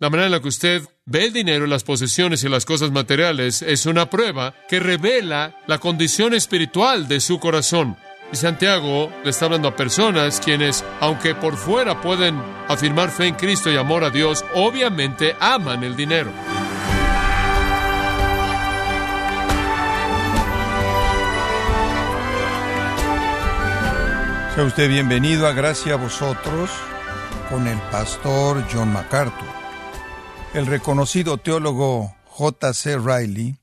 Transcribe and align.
La 0.00 0.08
manera 0.08 0.28
en 0.28 0.32
la 0.32 0.40
que 0.40 0.48
usted 0.48 0.82
ve 1.04 1.26
el 1.26 1.34
dinero, 1.34 1.66
las 1.66 1.84
posesiones 1.84 2.42
y 2.42 2.48
las 2.48 2.64
cosas 2.64 2.90
materiales 2.90 3.60
es 3.60 3.84
una 3.84 4.08
prueba 4.08 4.54
que 4.66 4.80
revela 4.80 5.58
la 5.66 5.76
condición 5.76 6.32
espiritual 6.32 7.06
de 7.06 7.20
su 7.20 7.38
corazón. 7.38 7.98
Y 8.32 8.36
Santiago 8.36 9.12
le 9.22 9.28
está 9.28 9.44
hablando 9.44 9.68
a 9.68 9.76
personas 9.76 10.40
quienes, 10.40 10.82
aunque 11.00 11.34
por 11.34 11.54
fuera 11.54 12.00
pueden 12.00 12.40
afirmar 12.66 13.10
fe 13.10 13.26
en 13.26 13.34
Cristo 13.34 13.70
y 13.70 13.76
amor 13.76 14.02
a 14.02 14.08
Dios, 14.08 14.42
obviamente 14.54 15.36
aman 15.38 15.84
el 15.84 15.94
dinero. 15.94 16.30
Sea 24.54 24.64
usted 24.64 24.88
bienvenido 24.88 25.46
a 25.46 25.52
Gracia 25.52 25.92
a 25.92 25.96
vosotros 25.96 26.70
con 27.50 27.66
el 27.66 27.78
pastor 27.90 28.64
John 28.72 28.94
MacArthur. 28.94 29.59
El 30.52 30.66
reconocido 30.66 31.38
teólogo 31.38 32.16
J.C. 32.24 32.98
Riley 32.98 33.56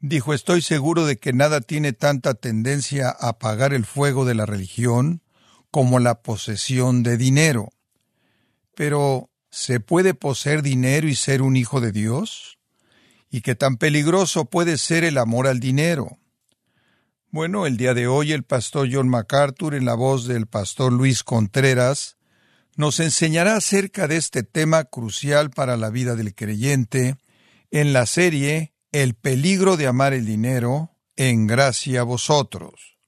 dijo, 0.00 0.32
estoy 0.32 0.62
seguro 0.62 1.04
de 1.04 1.18
que 1.18 1.34
nada 1.34 1.60
tiene 1.60 1.92
tanta 1.92 2.32
tendencia 2.32 3.10
a 3.10 3.28
apagar 3.28 3.74
el 3.74 3.84
fuego 3.84 4.24
de 4.24 4.34
la 4.34 4.46
religión 4.46 5.20
como 5.70 5.98
la 5.98 6.22
posesión 6.22 7.02
de 7.02 7.18
dinero. 7.18 7.68
Pero, 8.74 9.28
¿se 9.50 9.78
puede 9.78 10.14
poseer 10.14 10.62
dinero 10.62 11.06
y 11.06 11.14
ser 11.14 11.42
un 11.42 11.54
hijo 11.54 11.82
de 11.82 11.92
Dios? 11.92 12.58
¿Y 13.30 13.42
qué 13.42 13.54
tan 13.54 13.76
peligroso 13.76 14.46
puede 14.46 14.78
ser 14.78 15.04
el 15.04 15.18
amor 15.18 15.46
al 15.46 15.60
dinero? 15.60 16.18
Bueno, 17.30 17.66
el 17.66 17.76
día 17.76 17.92
de 17.92 18.06
hoy 18.06 18.32
el 18.32 18.42
pastor 18.42 18.88
John 18.90 19.10
MacArthur, 19.10 19.74
en 19.74 19.84
la 19.84 19.94
voz 19.94 20.26
del 20.26 20.46
pastor 20.46 20.94
Luis 20.94 21.22
Contreras, 21.22 22.16
nos 22.76 23.00
enseñará 23.00 23.56
acerca 23.56 24.06
de 24.06 24.16
este 24.16 24.42
tema 24.42 24.84
crucial 24.84 25.50
para 25.50 25.76
la 25.76 25.90
vida 25.90 26.14
del 26.14 26.34
creyente 26.34 27.16
en 27.70 27.92
la 27.92 28.06
serie 28.06 28.74
El 28.92 29.14
peligro 29.14 29.76
de 29.76 29.86
amar 29.86 30.12
el 30.12 30.24
dinero, 30.26 30.92
en 31.16 31.46
gracia 31.46 32.02
a 32.02 32.04
vosotros. 32.04 32.98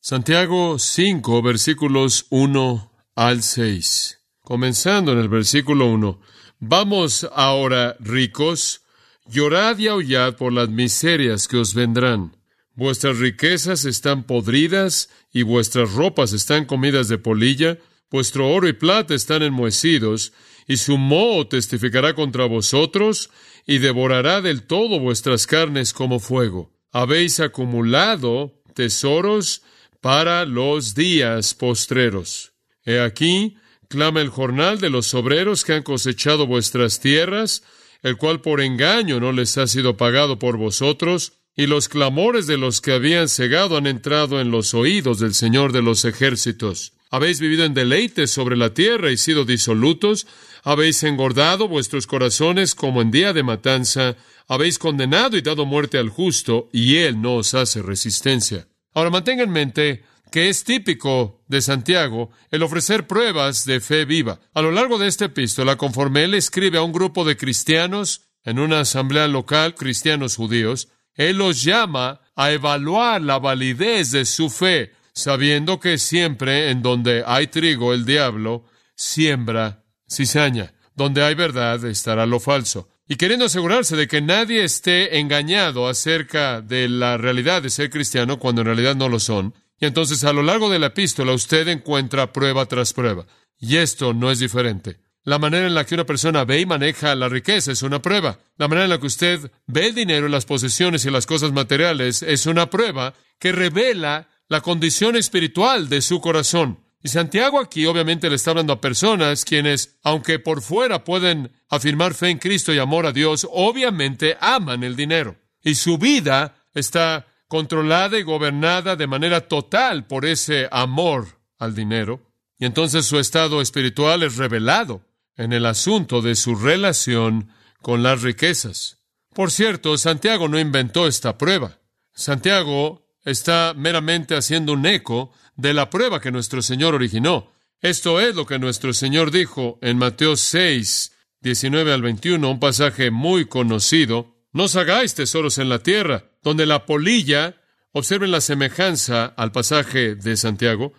Santiago 0.00 0.78
5, 0.78 1.42
versículos 1.42 2.26
1 2.30 2.92
al 3.16 3.42
6. 3.42 4.20
Comenzando 4.40 5.12
en 5.12 5.18
el 5.18 5.28
versículo 5.28 5.86
1. 5.86 6.20
Vamos 6.60 7.28
ahora, 7.34 7.96
ricos, 8.00 8.82
llorad 9.26 9.76
y 9.78 9.88
aullad 9.88 10.36
por 10.36 10.52
las 10.52 10.68
miserias 10.68 11.48
que 11.48 11.56
os 11.56 11.74
vendrán. 11.74 12.36
Vuestras 12.74 13.18
riquezas 13.18 13.84
están 13.84 14.22
podridas 14.22 15.10
y 15.32 15.42
vuestras 15.42 15.92
ropas 15.92 16.32
están 16.32 16.64
comidas 16.64 17.08
de 17.08 17.18
polilla, 17.18 17.78
Vuestro 18.10 18.48
oro 18.50 18.68
y 18.68 18.72
plata 18.72 19.14
están 19.14 19.42
enmohecidos, 19.42 20.32
y 20.66 20.76
su 20.76 20.98
moho 20.98 21.46
testificará 21.46 22.14
contra 22.14 22.46
vosotros, 22.46 23.30
y 23.66 23.78
devorará 23.78 24.40
del 24.40 24.62
todo 24.62 24.98
vuestras 24.98 25.46
carnes 25.46 25.92
como 25.92 26.20
fuego. 26.20 26.72
Habéis 26.90 27.38
acumulado 27.40 28.62
tesoros 28.74 29.62
para 30.00 30.46
los 30.46 30.94
días 30.94 31.54
postreros. 31.54 32.52
He 32.84 33.00
aquí, 33.00 33.56
clama 33.88 34.20
el 34.20 34.28
jornal 34.28 34.80
de 34.80 34.88
los 34.88 35.12
obreros 35.12 35.64
que 35.64 35.74
han 35.74 35.82
cosechado 35.82 36.46
vuestras 36.46 37.00
tierras, 37.00 37.62
el 38.02 38.16
cual 38.16 38.40
por 38.40 38.60
engaño 38.60 39.20
no 39.20 39.32
les 39.32 39.58
ha 39.58 39.66
sido 39.66 39.96
pagado 39.96 40.38
por 40.38 40.56
vosotros, 40.56 41.32
y 41.56 41.66
los 41.66 41.88
clamores 41.88 42.46
de 42.46 42.56
los 42.56 42.80
que 42.80 42.92
habían 42.92 43.28
cegado 43.28 43.76
han 43.76 43.86
entrado 43.86 44.40
en 44.40 44.50
los 44.50 44.74
oídos 44.74 45.18
del 45.18 45.34
Señor 45.34 45.72
de 45.72 45.82
los 45.82 46.04
ejércitos. 46.04 46.92
Habéis 47.10 47.40
vivido 47.40 47.64
en 47.64 47.72
deleites 47.72 48.30
sobre 48.30 48.56
la 48.56 48.74
tierra 48.74 49.10
y 49.10 49.16
sido 49.16 49.44
disolutos, 49.44 50.26
habéis 50.62 51.02
engordado 51.02 51.66
vuestros 51.66 52.06
corazones 52.06 52.74
como 52.74 53.00
en 53.00 53.10
día 53.10 53.32
de 53.32 53.42
matanza, 53.42 54.16
habéis 54.46 54.78
condenado 54.78 55.36
y 55.36 55.42
dado 55.42 55.64
muerte 55.64 55.96
al 55.96 56.10
justo, 56.10 56.68
y 56.72 56.96
él 56.96 57.22
no 57.22 57.36
os 57.36 57.54
hace 57.54 57.80
resistencia. 57.80 58.68
Ahora 58.92 59.10
mantenga 59.10 59.42
en 59.42 59.50
mente 59.50 60.02
que 60.30 60.50
es 60.50 60.64
típico 60.64 61.42
de 61.48 61.62
Santiago 61.62 62.30
el 62.50 62.62
ofrecer 62.62 63.06
pruebas 63.06 63.64
de 63.64 63.80
fe 63.80 64.04
viva. 64.04 64.40
A 64.52 64.60
lo 64.60 64.70
largo 64.70 64.98
de 64.98 65.08
esta 65.08 65.26
epístola, 65.26 65.76
conforme 65.76 66.24
él 66.24 66.34
escribe 66.34 66.76
a 66.76 66.82
un 66.82 66.92
grupo 66.92 67.24
de 67.24 67.38
cristianos 67.38 68.28
en 68.44 68.58
una 68.58 68.80
asamblea 68.80 69.28
local, 69.28 69.74
cristianos 69.74 70.36
judíos, 70.36 70.88
él 71.14 71.38
los 71.38 71.62
llama 71.62 72.20
a 72.36 72.52
evaluar 72.52 73.22
la 73.22 73.38
validez 73.38 74.10
de 74.10 74.24
su 74.24 74.50
fe 74.50 74.92
sabiendo 75.18 75.80
que 75.80 75.98
siempre 75.98 76.70
en 76.70 76.80
donde 76.80 77.24
hay 77.26 77.48
trigo 77.48 77.92
el 77.92 78.04
diablo 78.04 78.64
siembra 78.94 79.82
cizaña. 80.08 80.74
Donde 80.94 81.24
hay 81.24 81.34
verdad 81.34 81.84
estará 81.84 82.24
lo 82.24 82.38
falso. 82.38 82.88
Y 83.08 83.16
queriendo 83.16 83.46
asegurarse 83.46 83.96
de 83.96 84.06
que 84.06 84.20
nadie 84.20 84.62
esté 84.62 85.18
engañado 85.18 85.88
acerca 85.88 86.60
de 86.60 86.88
la 86.88 87.16
realidad 87.16 87.62
de 87.62 87.70
ser 87.70 87.90
cristiano 87.90 88.38
cuando 88.38 88.60
en 88.60 88.66
realidad 88.66 88.94
no 88.94 89.08
lo 89.08 89.18
son. 89.18 89.54
Y 89.80 89.86
entonces 89.86 90.22
a 90.22 90.32
lo 90.32 90.42
largo 90.42 90.70
de 90.70 90.78
la 90.78 90.88
epístola 90.88 91.32
usted 91.32 91.66
encuentra 91.66 92.32
prueba 92.32 92.66
tras 92.66 92.92
prueba. 92.92 93.26
Y 93.58 93.76
esto 93.76 94.14
no 94.14 94.30
es 94.30 94.38
diferente. 94.38 95.00
La 95.24 95.40
manera 95.40 95.66
en 95.66 95.74
la 95.74 95.84
que 95.84 95.94
una 95.94 96.06
persona 96.06 96.44
ve 96.44 96.60
y 96.60 96.66
maneja 96.66 97.14
la 97.16 97.28
riqueza 97.28 97.72
es 97.72 97.82
una 97.82 98.00
prueba. 98.00 98.38
La 98.56 98.68
manera 98.68 98.84
en 98.84 98.90
la 98.90 99.00
que 99.00 99.06
usted 99.06 99.50
ve 99.66 99.88
el 99.88 99.94
dinero, 99.96 100.28
las 100.28 100.46
posesiones 100.46 101.04
y 101.04 101.10
las 101.10 101.26
cosas 101.26 101.50
materiales 101.50 102.22
es 102.22 102.46
una 102.46 102.70
prueba 102.70 103.14
que 103.40 103.50
revela 103.52 104.28
la 104.48 104.60
condición 104.60 105.16
espiritual 105.16 105.88
de 105.88 106.00
su 106.00 106.20
corazón. 106.20 106.80
Y 107.02 107.08
Santiago 107.08 107.60
aquí 107.60 107.86
obviamente 107.86 108.28
le 108.28 108.36
está 108.36 108.50
hablando 108.50 108.72
a 108.72 108.80
personas 108.80 109.44
quienes, 109.44 109.98
aunque 110.02 110.38
por 110.38 110.62
fuera 110.62 111.04
pueden 111.04 111.52
afirmar 111.68 112.14
fe 112.14 112.30
en 112.30 112.38
Cristo 112.38 112.72
y 112.72 112.78
amor 112.78 113.06
a 113.06 113.12
Dios, 113.12 113.46
obviamente 113.50 114.36
aman 114.40 114.82
el 114.82 114.96
dinero. 114.96 115.36
Y 115.62 115.74
su 115.74 115.98
vida 115.98 116.56
está 116.74 117.26
controlada 117.46 118.18
y 118.18 118.22
gobernada 118.22 118.96
de 118.96 119.06
manera 119.06 119.42
total 119.48 120.06
por 120.06 120.26
ese 120.26 120.68
amor 120.72 121.40
al 121.58 121.74
dinero. 121.74 122.20
Y 122.58 122.66
entonces 122.66 123.06
su 123.06 123.18
estado 123.18 123.60
espiritual 123.60 124.22
es 124.22 124.36
revelado 124.36 125.02
en 125.36 125.52
el 125.52 125.66
asunto 125.66 126.20
de 126.20 126.34
su 126.34 126.56
relación 126.56 127.50
con 127.80 128.02
las 128.02 128.22
riquezas. 128.22 128.98
Por 129.32 129.52
cierto, 129.52 129.96
Santiago 129.96 130.48
no 130.48 130.58
inventó 130.58 131.06
esta 131.06 131.38
prueba. 131.38 131.78
Santiago 132.12 133.07
está 133.30 133.74
meramente 133.76 134.34
haciendo 134.34 134.72
un 134.72 134.86
eco 134.86 135.32
de 135.56 135.74
la 135.74 135.90
prueba 135.90 136.20
que 136.20 136.32
nuestro 136.32 136.62
Señor 136.62 136.94
originó. 136.94 137.52
Esto 137.80 138.20
es 138.20 138.34
lo 138.34 138.46
que 138.46 138.58
nuestro 138.58 138.92
Señor 138.92 139.30
dijo 139.30 139.78
en 139.82 139.98
Mateo 139.98 140.36
6, 140.36 141.12
19 141.40 141.92
al 141.92 142.02
21, 142.02 142.50
un 142.50 142.58
pasaje 142.58 143.10
muy 143.10 143.46
conocido. 143.46 144.34
No 144.52 144.64
os 144.64 144.76
hagáis 144.76 145.14
tesoros 145.14 145.58
en 145.58 145.68
la 145.68 145.80
tierra, 145.80 146.24
donde 146.42 146.66
la 146.66 146.86
polilla, 146.86 147.56
observen 147.92 148.30
la 148.30 148.40
semejanza 148.40 149.26
al 149.26 149.52
pasaje 149.52 150.14
de 150.14 150.36
Santiago, 150.36 150.94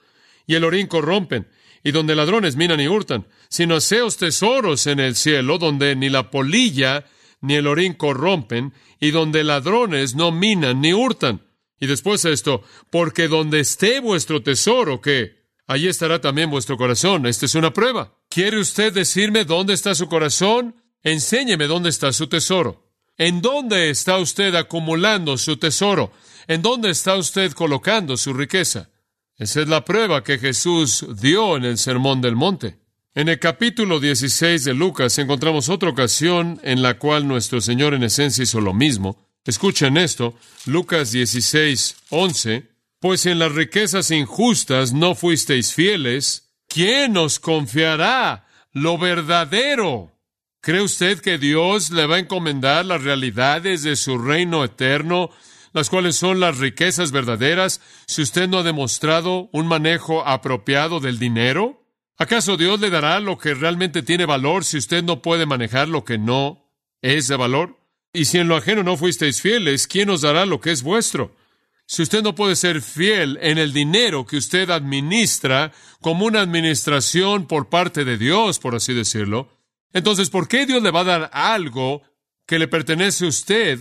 y 0.46 0.56
el 0.56 0.64
orín 0.64 0.88
corrompen, 0.88 1.48
y 1.84 1.92
donde 1.92 2.16
ladrones 2.16 2.56
minan 2.56 2.80
y 2.80 2.88
hurtan, 2.88 3.28
sino 3.50 3.76
haceos 3.76 4.18
tesoros 4.18 4.88
en 4.88 5.00
el 5.00 5.16
cielo, 5.16 5.58
donde 5.58 5.96
ni 5.96 6.10
la 6.10 6.30
polilla 6.30 7.06
ni 7.42 7.56
el 7.56 7.68
orín 7.68 7.94
corrompen, 7.94 8.74
y 9.00 9.12
donde 9.12 9.44
ladrones 9.44 10.16
no 10.16 10.32
minan 10.32 10.82
ni 10.82 10.94
hurtan. 10.94 11.42
Y 11.80 11.88
después 11.88 12.26
esto, 12.26 12.64
porque 12.90 13.28
donde 13.28 13.62
esté 13.62 14.00
vuestro 14.00 14.44
tesoro, 14.44 15.02
¿qué? 15.02 15.40
Allí 15.68 15.88
estará 15.88 16.20
también 16.20 16.50
vuestro 16.50 16.78
corazón. 16.78 17.26
Esta 17.28 17.46
es 17.46 17.56
una 17.56 17.72
prueba. 17.72 18.18
¿Quiere 18.28 18.60
usted 18.60 18.92
decirme 18.92 19.46
dónde 19.46 19.74
está 19.74 19.94
su 19.94 20.08
corazón? 20.08 20.76
Enséñeme 21.04 21.68
dónde 21.68 21.90
está 21.90 22.12
su 22.12 22.28
tesoro. 22.28 22.90
¿En 23.18 23.42
dónde 23.42 23.90
está 23.90 24.18
usted 24.18 24.56
acumulando 24.56 25.38
su 25.38 25.58
tesoro? 25.58 26.12
¿En 26.48 26.62
dónde 26.62 26.90
está 26.90 27.16
usted 27.18 27.52
colocando 27.52 28.18
su 28.18 28.34
riqueza? 28.34 28.90
Esa 29.38 29.62
es 29.62 29.68
la 29.68 29.86
prueba 29.86 30.24
que 30.24 30.40
Jesús 30.40 31.06
dio 31.22 31.56
en 31.56 31.66
el 31.66 31.78
Sermón 31.78 32.22
del 32.22 32.36
Monte. 32.36 32.80
En 33.14 33.30
el 33.30 33.38
capítulo 33.40 34.00
16 34.00 34.64
de 34.64 34.74
Lucas 34.74 35.18
encontramos 35.18 35.70
otra 35.70 35.90
ocasión 35.90 36.60
en 36.64 36.82
la 36.82 36.98
cual 36.98 37.28
nuestro 37.28 37.62
Señor 37.62 37.94
en 37.94 38.04
esencia 38.04 38.44
hizo 38.44 38.60
lo 38.60 38.74
mismo. 38.74 39.29
Escuchen 39.46 39.98
esto, 39.98 40.36
Lucas 40.66 41.12
16, 41.12 41.96
11. 42.10 42.70
Pues 43.00 43.26
en 43.26 43.40
las 43.40 43.54
riquezas 43.54 44.12
injustas 44.12 44.92
no 44.92 45.16
fuisteis 45.16 45.74
fieles, 45.74 46.52
¿quién 46.68 47.16
os 47.16 47.40
confiará 47.40 48.46
lo 48.74 48.98
verdadero? 48.98 50.12
¿Cree 50.62 50.82
usted 50.82 51.22
que 51.22 51.38
Dios 51.38 51.92
le 51.92 52.06
va 52.06 52.18
a 52.18 52.20
encomendar 52.20 52.86
las 52.86 53.02
realidades 53.02 53.84
de 53.84 53.96
su 53.96 54.18
reino 54.18 54.66
eterno, 54.66 55.30
las 55.72 55.90
cuales 55.90 56.18
son 56.18 56.42
las 56.42 56.58
riquezas 56.58 57.12
verdaderas, 57.12 57.80
si 58.06 58.22
usted 58.22 58.50
no 58.50 58.58
ha 58.58 58.64
demostrado 58.64 59.50
un 59.54 59.68
manejo 59.68 60.28
apropiado 60.28 61.00
del 61.00 61.18
dinero? 61.18 61.86
¿Acaso 62.18 62.58
Dios 62.58 62.82
le 62.82 62.90
dará 62.90 63.22
lo 63.22 63.38
que 63.38 63.54
realmente 63.54 64.04
tiene 64.04 64.26
valor 64.26 64.66
si 64.66 64.78
usted 64.78 65.02
no 65.04 65.22
puede 65.22 65.46
manejar 65.46 65.88
lo 65.88 66.04
que 66.04 66.18
no 66.18 66.70
es 67.02 67.30
de 67.30 67.38
valor? 67.38 67.79
Y 68.12 68.26
si 68.26 68.40
en 68.40 68.48
lo 68.48 68.56
ajeno 68.56 68.84
no 68.84 68.98
fuisteis 68.98 69.42
fieles, 69.42 69.88
¿quién 69.88 70.10
os 70.10 70.22
dará 70.22 70.46
lo 70.46 70.60
que 70.60 70.72
es 70.72 70.82
vuestro? 70.82 71.36
Si 71.86 72.02
usted 72.02 72.22
no 72.22 72.36
puede 72.36 72.56
ser 72.56 72.82
fiel 72.82 73.40
en 73.42 73.58
el 73.58 73.74
dinero 73.74 74.26
que 74.26 74.38
usted 74.38 74.70
administra 74.70 75.72
como 76.02 76.26
una 76.26 76.42
administración 76.42 77.48
por 77.48 77.70
parte 77.70 78.06
de 78.06 78.18
Dios, 78.18 78.60
por 78.60 78.76
así 78.76 78.94
decirlo, 78.94 79.50
Entonces, 79.92 80.30
¿por 80.30 80.48
qué 80.48 80.68
Dios 80.68 80.84
le 80.84 80.92
va 80.92 81.00
a 81.00 81.04
dar 81.04 81.30
algo 81.34 82.04
que 82.46 82.60
le 82.60 82.68
pertenece 82.68 83.26
a 83.26 83.30
usted 83.30 83.80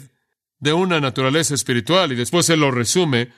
de 0.59 0.73
una 0.73 1.01
naturaleza 1.01 1.55
espiritual? 1.55 2.13
Y 2.13 2.17
después 2.17 2.49
él 2.49 2.61
lo 2.61 2.71
resume. 2.71 3.31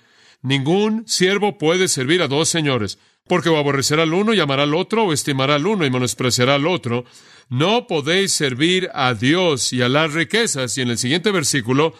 Ningún 0.42 1.06
siervo 1.08 1.58
puede 1.58 1.88
servir 1.88 2.22
a 2.22 2.28
dos 2.28 2.48
señores, 2.48 2.98
porque 3.26 3.48
o 3.48 3.56
aborrecerá 3.56 4.04
al 4.04 4.14
uno 4.14 4.34
y 4.34 4.40
amará 4.40 4.62
al 4.62 4.74
otro, 4.74 5.04
o 5.04 5.12
estimará 5.12 5.56
al 5.56 5.66
uno 5.66 5.84
y 5.84 5.90
menospreciará 5.90 6.54
al 6.54 6.68
otro. 6.68 7.04
No 7.50 7.88
podéis 7.88 8.32
servir 8.32 8.88
a 8.94 9.12
Dios 9.12 9.72
y 9.72 9.82
a 9.82 9.88
las 9.88 10.12
riquezas. 10.12 10.78
Y 10.78 10.82
en 10.82 10.90
el 10.90 10.98
siguiente 10.98 11.32
versículo, 11.32 11.94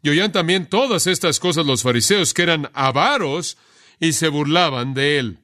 y 0.00 0.08
oían 0.08 0.30
también 0.30 0.66
todas 0.66 1.08
estas 1.08 1.40
cosas 1.40 1.66
los 1.66 1.82
fariseos, 1.82 2.32
que 2.32 2.42
eran 2.42 2.70
avaros 2.72 3.58
y 3.98 4.12
se 4.12 4.28
burlaban 4.28 4.94
de 4.94 5.18
él. 5.18 5.38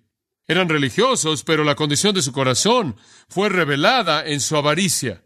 Eran 0.46 0.68
religiosos, 0.68 1.42
pero 1.42 1.64
la 1.64 1.74
condición 1.74 2.14
de 2.14 2.22
su 2.22 2.32
corazón 2.32 2.96
fue 3.28 3.48
revelada 3.48 4.24
en 4.24 4.40
su 4.40 4.56
avaricia. 4.56 5.24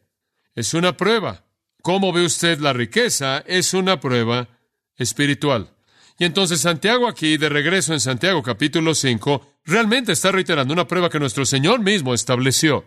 Es 0.55 0.73
una 0.73 0.97
prueba. 0.97 1.45
¿Cómo 1.83 2.11
ve 2.13 2.25
usted 2.25 2.59
la 2.59 2.73
riqueza? 2.73 3.45
Es 3.47 3.75
una 3.75 4.01
prueba 4.01 4.49
espiritual. 4.97 5.71
Y 6.19 6.25
entonces 6.25 6.61
Santiago 6.61 7.07
aquí, 7.07 7.37
de 7.37 7.51
regreso 7.51 7.93
en 7.93 8.01
Santiago 8.01 8.43
capítulo 8.43 8.95
5, 8.95 9.59
realmente 9.65 10.13
está 10.13 10.33
reiterando 10.33 10.73
una 10.73 10.87
prueba 10.87 11.11
que 11.11 11.21
nuestro 11.21 11.45
Señor 11.45 11.81
mismo 11.81 12.15
estableció. 12.15 12.87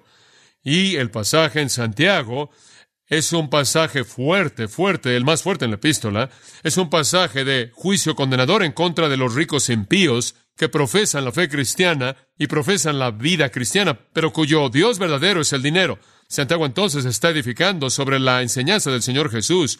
Y 0.63 0.95
el 0.95 1.11
pasaje 1.11 1.61
en 1.61 1.69
Santiago 1.69 2.49
es 3.07 3.33
un 3.33 3.49
pasaje 3.49 4.03
fuerte, 4.03 4.67
fuerte, 4.67 5.15
el 5.15 5.25
más 5.25 5.43
fuerte 5.43 5.65
en 5.65 5.71
la 5.71 5.77
epístola. 5.77 6.29
Es 6.63 6.77
un 6.77 6.89
pasaje 6.89 7.45
de 7.45 7.71
juicio 7.73 8.15
condenador 8.15 8.63
en 8.63 8.71
contra 8.71 9.09
de 9.09 9.17
los 9.17 9.35
ricos 9.35 9.69
impíos 9.69 10.35
que 10.57 10.69
profesan 10.69 11.25
la 11.25 11.31
fe 11.31 11.49
cristiana 11.49 12.15
y 12.37 12.47
profesan 12.47 12.97
la 12.97 13.11
vida 13.11 13.49
cristiana, 13.49 13.99
pero 14.13 14.31
cuyo 14.31 14.69
Dios 14.69 14.99
verdadero 14.99 15.41
es 15.41 15.53
el 15.53 15.61
dinero. 15.61 15.99
Santiago 16.27 16.65
entonces 16.65 17.05
está 17.05 17.29
edificando 17.29 17.89
sobre 17.89 18.19
la 18.19 18.41
enseñanza 18.41 18.89
del 18.89 19.03
Señor 19.03 19.29
Jesús, 19.29 19.79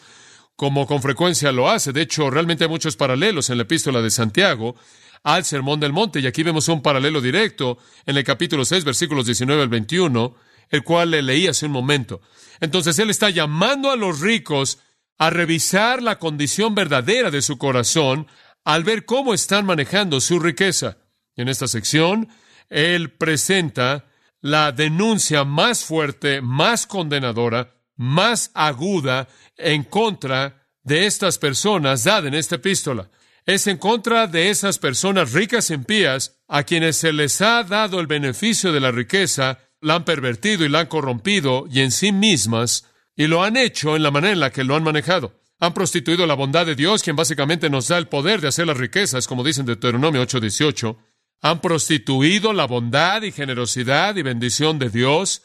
como 0.54 0.86
con 0.86 1.02
frecuencia 1.02 1.50
lo 1.50 1.68
hace. 1.68 1.92
De 1.92 2.02
hecho, 2.02 2.30
realmente 2.30 2.64
hay 2.64 2.70
muchos 2.70 2.96
paralelos 2.96 3.50
en 3.50 3.56
la 3.56 3.64
epístola 3.64 4.02
de 4.02 4.10
Santiago 4.10 4.76
al 5.24 5.44
Sermón 5.44 5.80
del 5.80 5.92
Monte, 5.92 6.20
y 6.20 6.26
aquí 6.26 6.44
vemos 6.44 6.68
un 6.68 6.82
paralelo 6.82 7.20
directo 7.20 7.78
en 8.04 8.16
el 8.16 8.22
capítulo 8.22 8.64
6, 8.64 8.84
versículos 8.84 9.26
19 9.26 9.60
al 9.60 9.68
21, 9.68 10.36
el 10.70 10.82
cual 10.82 11.10
le 11.12 11.22
leí 11.22 11.46
hace 11.46 11.66
un 11.66 11.72
momento. 11.72 12.20
Entonces 12.60 12.98
Él 12.98 13.10
está 13.10 13.30
llamando 13.30 13.90
a 13.90 13.96
los 13.96 14.20
ricos 14.20 14.78
a 15.18 15.30
revisar 15.30 16.02
la 16.02 16.18
condición 16.18 16.74
verdadera 16.74 17.30
de 17.30 17.42
su 17.42 17.58
corazón 17.58 18.26
al 18.64 18.84
ver 18.84 19.04
cómo 19.04 19.32
están 19.32 19.64
manejando 19.64 20.20
su 20.20 20.38
riqueza. 20.40 20.98
En 21.36 21.48
esta 21.48 21.68
sección, 21.68 22.28
Él 22.68 23.12
presenta 23.12 24.06
la 24.40 24.72
denuncia 24.72 25.44
más 25.44 25.84
fuerte, 25.84 26.40
más 26.40 26.86
condenadora, 26.86 27.74
más 27.96 28.50
aguda 28.54 29.28
en 29.56 29.84
contra 29.84 30.66
de 30.82 31.06
estas 31.06 31.38
personas 31.38 32.04
dada 32.04 32.28
en 32.28 32.34
esta 32.34 32.56
epístola. 32.56 33.10
Es 33.44 33.66
en 33.66 33.76
contra 33.76 34.26
de 34.26 34.50
esas 34.50 34.78
personas 34.78 35.32
ricas 35.32 35.70
en 35.70 35.84
pías 35.84 36.40
a 36.48 36.64
quienes 36.64 36.96
se 36.96 37.12
les 37.12 37.40
ha 37.40 37.62
dado 37.62 38.00
el 38.00 38.06
beneficio 38.06 38.72
de 38.72 38.80
la 38.80 38.90
riqueza 38.90 39.60
la 39.86 39.94
han 39.94 40.04
pervertido 40.04 40.64
y 40.64 40.68
la 40.68 40.80
han 40.80 40.86
corrompido 40.88 41.68
y 41.70 41.80
en 41.80 41.92
sí 41.92 42.10
mismas, 42.10 42.86
y 43.14 43.28
lo 43.28 43.44
han 43.44 43.56
hecho 43.56 43.94
en 43.94 44.02
la 44.02 44.10
manera 44.10 44.32
en 44.32 44.40
la 44.40 44.50
que 44.50 44.64
lo 44.64 44.74
han 44.74 44.82
manejado. 44.82 45.40
Han 45.60 45.74
prostituido 45.74 46.26
la 46.26 46.34
bondad 46.34 46.66
de 46.66 46.74
Dios, 46.74 47.04
quien 47.04 47.14
básicamente 47.14 47.70
nos 47.70 47.86
da 47.86 47.96
el 47.96 48.08
poder 48.08 48.40
de 48.40 48.48
hacer 48.48 48.66
las 48.66 48.76
riquezas, 48.76 49.28
como 49.28 49.44
dicen 49.44 49.64
Deuteronomio 49.64 50.22
8:18. 50.22 50.96
Han 51.40 51.60
prostituido 51.60 52.52
la 52.52 52.66
bondad 52.66 53.22
y 53.22 53.30
generosidad 53.30 54.16
y 54.16 54.22
bendición 54.22 54.80
de 54.80 54.90
Dios, 54.90 55.42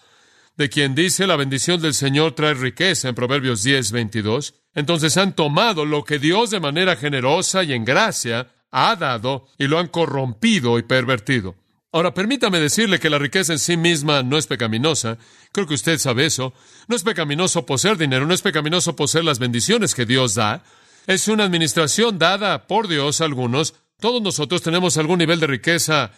de 0.58 0.70
quien 0.70 0.96
dice 0.96 1.28
la 1.28 1.36
bendición 1.36 1.80
del 1.80 1.94
Señor 1.94 2.34
trae 2.34 2.56
riqueza 2.56 3.10
en 3.10 3.16
Proverbios 3.16 3.64
10:22. 3.64 4.56
Entonces 4.74 5.18
han 5.18 5.36
tomado 5.36 5.86
lo 5.86 6.04
que 6.04 6.18
Dios 6.18 6.50
de 6.50 6.60
manera 6.60 6.96
generosa 6.96 7.64
y 7.64 7.74
en 7.74 7.86
gracia 7.86 8.48
ha 8.72 8.96
dado 8.96 9.46
y 9.60 9.68
lo 9.68 9.78
han 9.78 9.88
corrompido 9.88 10.80
y 10.80 10.82
pervertido. 10.82 11.61
Ahora, 11.94 12.14
permítame 12.14 12.60
decirle 12.62 13.00
que 13.00 13.10
la 13.10 13.20
riqueza 13.20 13.52
en 13.52 13.60
sí 13.60 13.76
misma 13.76 14.24
no 14.24 14.38
es 14.38 14.48
pecaminosa. 14.48 15.18
Creo 15.52 15.68
que 15.68 15.74
usted 15.74 15.98
sabe 15.98 16.26
eso. 16.26 16.54
No 16.88 16.96
es 16.96 17.04
pecaminoso 17.04 17.66
poseer 17.66 17.98
dinero, 17.98 18.26
no 18.26 18.34
es 18.34 18.42
pecaminoso 18.42 18.96
poseer 18.96 19.26
las 19.26 19.40
bendiciones 19.40 19.94
que 19.94 20.06
Dios 20.06 20.36
da. 20.36 20.64
Es 21.06 21.28
una 21.28 21.44
administración 21.44 22.18
dada 22.18 22.68
por 22.68 22.88
Dios 22.88 23.20
a 23.20 23.26
algunos. 23.26 23.76
Todos 24.00 24.22
nosotros 24.22 24.62
tenemos 24.62 24.98
algún 24.98 25.20
nivel 25.20 25.42
de 25.42 25.48
riqueza 25.48 26.12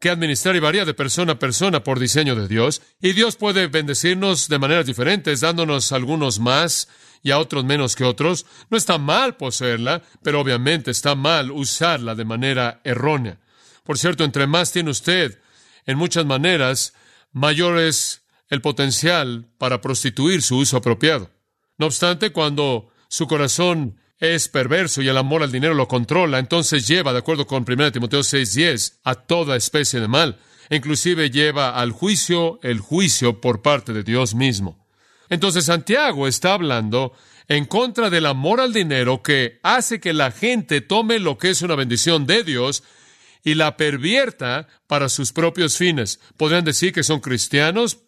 que 0.00 0.10
administrar 0.10 0.54
y 0.54 0.60
varía 0.60 0.84
de 0.84 0.94
persona 0.94 1.32
a 1.32 1.38
persona 1.40 1.82
por 1.82 1.98
diseño 1.98 2.36
de 2.36 2.46
Dios. 2.46 2.82
Y 3.00 3.12
Dios 3.12 3.34
puede 3.34 3.66
bendecirnos 3.66 4.48
de 4.48 4.60
maneras 4.60 4.86
diferentes, 4.86 5.40
dándonos 5.40 5.90
algunos 5.90 6.38
más 6.38 6.88
y 7.24 7.32
a 7.32 7.38
otros 7.40 7.64
menos 7.64 7.96
que 7.96 8.04
otros. 8.04 8.46
No 8.70 8.76
está 8.76 8.98
mal 8.98 9.36
poseerla, 9.36 10.02
pero 10.22 10.40
obviamente 10.40 10.92
está 10.92 11.16
mal 11.16 11.50
usarla 11.50 12.14
de 12.14 12.24
manera 12.24 12.80
errónea. 12.84 13.40
Por 13.86 13.98
cierto, 13.98 14.24
entre 14.24 14.46
más 14.46 14.72
tiene 14.72 14.90
usted, 14.90 15.40
en 15.86 15.96
muchas 15.96 16.26
maneras, 16.26 16.92
mayor 17.32 17.78
es 17.78 18.22
el 18.48 18.60
potencial 18.60 19.48
para 19.58 19.80
prostituir 19.80 20.42
su 20.42 20.58
uso 20.58 20.76
apropiado. 20.76 21.30
No 21.78 21.86
obstante, 21.86 22.32
cuando 22.32 22.90
su 23.08 23.26
corazón 23.26 23.98
es 24.18 24.48
perverso 24.48 25.02
y 25.02 25.08
el 25.08 25.16
amor 25.16 25.42
al 25.42 25.52
dinero 25.52 25.74
lo 25.74 25.86
controla, 25.88 26.38
entonces 26.38 26.88
lleva, 26.88 27.12
de 27.12 27.18
acuerdo 27.18 27.46
con 27.46 27.64
1 27.64 27.92
Timoteo 27.92 28.20
6:10, 28.20 28.98
a 29.04 29.14
toda 29.14 29.56
especie 29.56 30.00
de 30.00 30.08
mal. 30.08 30.38
E 30.68 30.76
inclusive 30.76 31.30
lleva 31.30 31.70
al 31.70 31.92
juicio 31.92 32.58
el 32.62 32.80
juicio 32.80 33.40
por 33.40 33.62
parte 33.62 33.92
de 33.92 34.02
Dios 34.02 34.34
mismo. 34.34 34.84
Entonces 35.28 35.66
Santiago 35.66 36.26
está 36.26 36.54
hablando 36.54 37.12
en 37.46 37.66
contra 37.66 38.10
del 38.10 38.26
amor 38.26 38.60
al 38.60 38.72
dinero 38.72 39.22
que 39.22 39.60
hace 39.62 40.00
que 40.00 40.12
la 40.12 40.32
gente 40.32 40.80
tome 40.80 41.20
lo 41.20 41.38
que 41.38 41.50
es 41.50 41.62
una 41.62 41.76
bendición 41.76 42.26
de 42.26 42.42
Dios 42.42 42.82
y 43.46 43.54
la 43.54 43.76
pervierta 43.76 44.66
para 44.88 45.08
sus 45.08 45.32
propios 45.32 45.76
fines. 45.76 46.18
Podrían 46.36 46.64
decir 46.64 46.92
que 46.92 47.04
son 47.04 47.20
cristianos, 47.20 47.98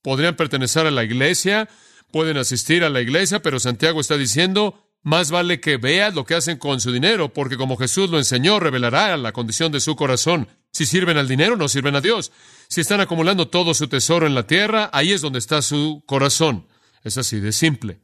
podrían 0.00 0.34
pertenecer 0.34 0.86
a 0.86 0.90
la 0.90 1.04
iglesia, 1.04 1.68
pueden 2.10 2.38
asistir 2.38 2.82
a 2.82 2.88
la 2.88 3.02
iglesia, 3.02 3.42
pero 3.42 3.60
Santiago 3.60 4.00
está 4.00 4.16
diciendo, 4.16 4.82
más 5.02 5.30
vale 5.30 5.60
que 5.60 5.76
veas 5.76 6.14
lo 6.14 6.24
que 6.24 6.36
hacen 6.36 6.56
con 6.56 6.80
su 6.80 6.90
dinero, 6.90 7.34
porque 7.34 7.58
como 7.58 7.76
Jesús 7.76 8.08
lo 8.08 8.16
enseñó, 8.16 8.60
revelará 8.60 9.14
la 9.18 9.32
condición 9.32 9.70
de 9.72 9.80
su 9.80 9.94
corazón. 9.94 10.48
Si 10.72 10.86
sirven 10.86 11.18
al 11.18 11.28
dinero, 11.28 11.58
no 11.58 11.68
sirven 11.68 11.94
a 11.94 12.00
Dios. 12.00 12.32
Si 12.68 12.80
están 12.80 13.02
acumulando 13.02 13.48
todo 13.48 13.74
su 13.74 13.88
tesoro 13.88 14.26
en 14.26 14.34
la 14.34 14.46
tierra, 14.46 14.88
ahí 14.94 15.12
es 15.12 15.20
donde 15.20 15.38
está 15.38 15.60
su 15.60 16.02
corazón. 16.06 16.66
Es 17.04 17.18
así 17.18 17.40
de 17.40 17.52
simple. 17.52 18.00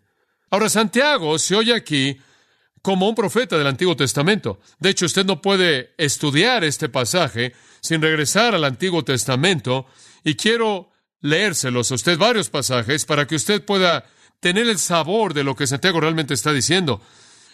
Ahora, 0.51 0.69
Santiago 0.69 1.39
se 1.39 1.55
oye 1.55 1.73
aquí 1.73 2.19
como 2.85 3.09
un 3.09 3.15
profeta 3.15 3.57
del 3.57 3.67
Antiguo 3.67 3.97
Testamento. 3.97 4.61
De 4.79 4.91
hecho, 4.91 5.07
usted 5.07 5.25
no 5.25 5.41
puede 5.41 5.95
estudiar 5.97 6.65
este 6.65 6.91
pasaje 6.91 7.55
sin 7.81 8.03
regresar 8.03 8.55
al 8.55 8.63
Antiguo 8.63 9.03
Testamento 9.03 9.87
y 10.23 10.35
quiero 10.35 10.91
leérselos 11.23 11.91
a 11.91 11.95
usted 11.95 12.19
varios 12.19 12.51
pasajes 12.51 13.07
para 13.07 13.27
que 13.27 13.37
usted 13.37 13.65
pueda 13.65 14.05
tener 14.39 14.69
el 14.69 14.79
sabor 14.79 15.33
de 15.33 15.45
lo 15.45 15.57
que 15.57 15.67
Santiago 15.67 15.99
realmente 15.99 16.35
está 16.35 16.53
diciendo. 16.53 17.01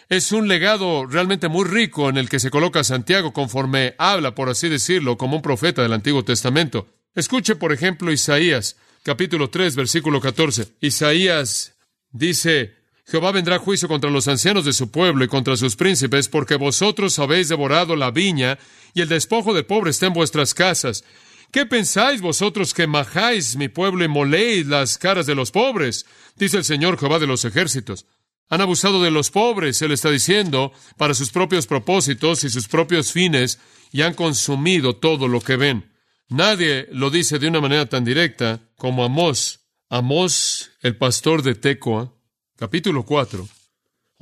Es 0.09 0.33
un 0.33 0.49
legado 0.49 1.05
realmente 1.05 1.47
muy 1.47 1.63
rico 1.63 2.09
en 2.09 2.17
el 2.17 2.27
que 2.27 2.41
se 2.41 2.51
coloca 2.51 2.83
Santiago 2.83 3.31
conforme 3.31 3.95
habla, 3.97 4.35
por 4.35 4.49
así 4.49 4.67
decirlo, 4.67 5.17
como 5.17 5.37
un 5.37 5.41
profeta 5.41 5.81
del 5.81 5.93
Antiguo 5.93 6.25
Testamento. 6.25 6.89
Escuche, 7.15 7.55
por 7.55 7.71
ejemplo, 7.71 8.11
Isaías, 8.11 8.75
capítulo 9.01 9.49
3, 9.49 9.77
versículo 9.77 10.19
14. 10.19 10.73
Isaías 10.81 11.75
dice, 12.11 12.80
Jehová 13.05 13.31
vendrá 13.31 13.59
juicio 13.59 13.87
contra 13.87 14.09
los 14.09 14.27
ancianos 14.27 14.65
de 14.65 14.73
su 14.73 14.91
pueblo 14.91 15.23
y 15.23 15.27
contra 15.27 15.57
sus 15.57 15.75
príncipes, 15.75 16.29
porque 16.29 16.55
vosotros 16.55 17.17
habéis 17.19 17.49
devorado 17.49 17.95
la 17.95 18.11
viña 18.11 18.57
y 18.93 19.01
el 19.01 19.09
despojo 19.09 19.53
del 19.53 19.65
pobre 19.65 19.91
está 19.91 20.07
en 20.07 20.13
vuestras 20.13 20.53
casas. 20.53 21.03
¿Qué 21.51 21.65
pensáis 21.65 22.21
vosotros 22.21 22.73
que 22.73 22.87
majáis 22.87 23.57
mi 23.57 23.67
pueblo 23.67 24.05
y 24.05 24.07
moléis 24.07 24.65
las 24.67 24.97
caras 24.97 25.25
de 25.25 25.35
los 25.35 25.51
pobres? 25.51 26.05
Dice 26.37 26.57
el 26.57 26.63
Señor 26.63 26.97
Jehová 26.97 27.19
de 27.19 27.27
los 27.27 27.43
ejércitos. 27.43 28.05
Han 28.47 28.61
abusado 28.61 29.01
de 29.01 29.11
los 29.11 29.31
pobres, 29.31 29.81
él 29.81 29.91
está 29.91 30.09
diciendo, 30.09 30.71
para 30.97 31.13
sus 31.13 31.31
propios 31.31 31.67
propósitos 31.67 32.43
y 32.43 32.49
sus 32.49 32.67
propios 32.67 33.11
fines, 33.11 33.59
y 33.91 34.01
han 34.01 34.13
consumido 34.13 34.95
todo 34.95 35.27
lo 35.27 35.41
que 35.41 35.57
ven. 35.57 35.91
Nadie 36.29 36.87
lo 36.91 37.09
dice 37.09 37.39
de 37.39 37.47
una 37.47 37.59
manera 37.59 37.87
tan 37.87 38.05
directa 38.05 38.61
como 38.77 39.03
Amós. 39.03 39.59
Amós, 39.89 40.71
el 40.81 40.95
pastor 40.95 41.43
de 41.43 41.55
Tecoa, 41.55 42.13
Capítulo 42.57 43.03
4. 43.03 43.47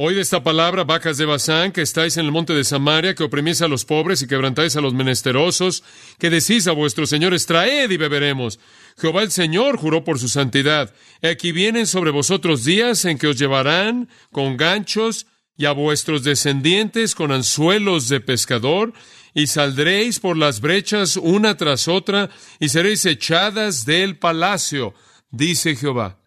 Oíd 0.01 0.17
esta 0.17 0.41
palabra, 0.41 0.86
vacas 0.86 1.17
de 1.17 1.25
Bazán, 1.25 1.74
que 1.74 1.81
estáis 1.81 2.15
en 2.15 2.25
el 2.25 2.31
monte 2.31 2.53
de 2.53 2.63
Samaria, 2.63 3.15
que 3.15 3.24
oprimís 3.24 3.62
a 3.62 3.67
los 3.67 3.83
pobres 3.83 4.21
y 4.21 4.27
quebrantáis 4.27 4.77
a 4.77 4.81
los 4.81 4.93
menesterosos, 4.93 5.83
que 6.17 6.29
decís 6.29 6.67
a 6.67 6.71
vuestros 6.71 7.09
señores, 7.09 7.45
traed 7.45 7.91
y 7.91 7.98
beberemos. 7.98 8.62
Jehová 8.98 9.24
el 9.24 9.31
Señor 9.31 9.75
juró 9.75 10.05
por 10.05 10.17
su 10.17 10.29
santidad. 10.29 10.93
Aquí 11.21 11.51
vienen 11.51 11.86
sobre 11.86 12.12
vosotros 12.12 12.63
días 12.63 13.03
en 13.03 13.17
que 13.17 13.27
os 13.27 13.38
llevarán 13.38 14.07
con 14.31 14.55
ganchos 14.55 15.27
y 15.57 15.65
a 15.65 15.74
vuestros 15.74 16.24
descendientes 16.24 17.13
con 17.13 17.33
anzuelos 17.33 18.07
de 18.07 18.21
pescador, 18.21 18.93
y 19.33 19.48
saldréis 19.48 20.21
por 20.21 20.38
las 20.38 20.62
brechas 20.62 21.17
una 21.17 21.57
tras 21.57 21.89
otra, 21.89 22.29
y 22.57 22.69
seréis 22.69 23.05
echadas 23.05 23.83
del 23.83 24.17
palacio, 24.17 24.93
dice 25.29 25.75
Jehová. 25.75 26.18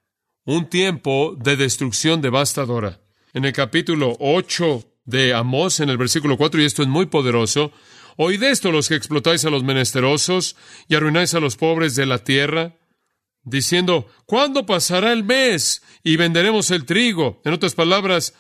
Un 0.45 0.69
tiempo 0.69 1.37
de 1.39 1.57
destrucción 1.57 2.21
devastadora. 2.21 3.01
En 3.33 3.45
el 3.45 3.53
capítulo 3.53 4.17
8 4.19 4.85
de 5.05 5.35
Amós, 5.35 5.81
en 5.81 5.89
el 5.89 5.99
versículo 5.99 6.37
4, 6.37 6.61
y 6.61 6.65
esto 6.65 6.83
es 6.83 6.89
muy 6.89 7.07
poderoso, 7.07 7.73
oíd 8.17 8.43
esto 8.43 8.73
los 8.73 8.89
que 8.89 8.97
explotáis 8.97 9.45
a 9.45 9.51
los 9.51 9.63
menesterosos 9.63 10.57
y 10.89 10.95
arruináis 10.95 11.35
a 11.35 11.41
los 11.41 11.57
pobres 11.57 11.95
de 11.95 12.07
la 12.07 12.19
tierra, 12.19 12.77
diciendo, 13.45 14.07
¿cuándo 14.27 14.67
pasará 14.67 15.13
el 15.13 15.25
mes 15.25 15.83
y 16.03 16.17
venderemos 16.17 16.71
el 16.71 16.85
trigo? 16.85 17.41
En 17.45 17.53
otras 17.53 17.75
palabras, 17.75 18.35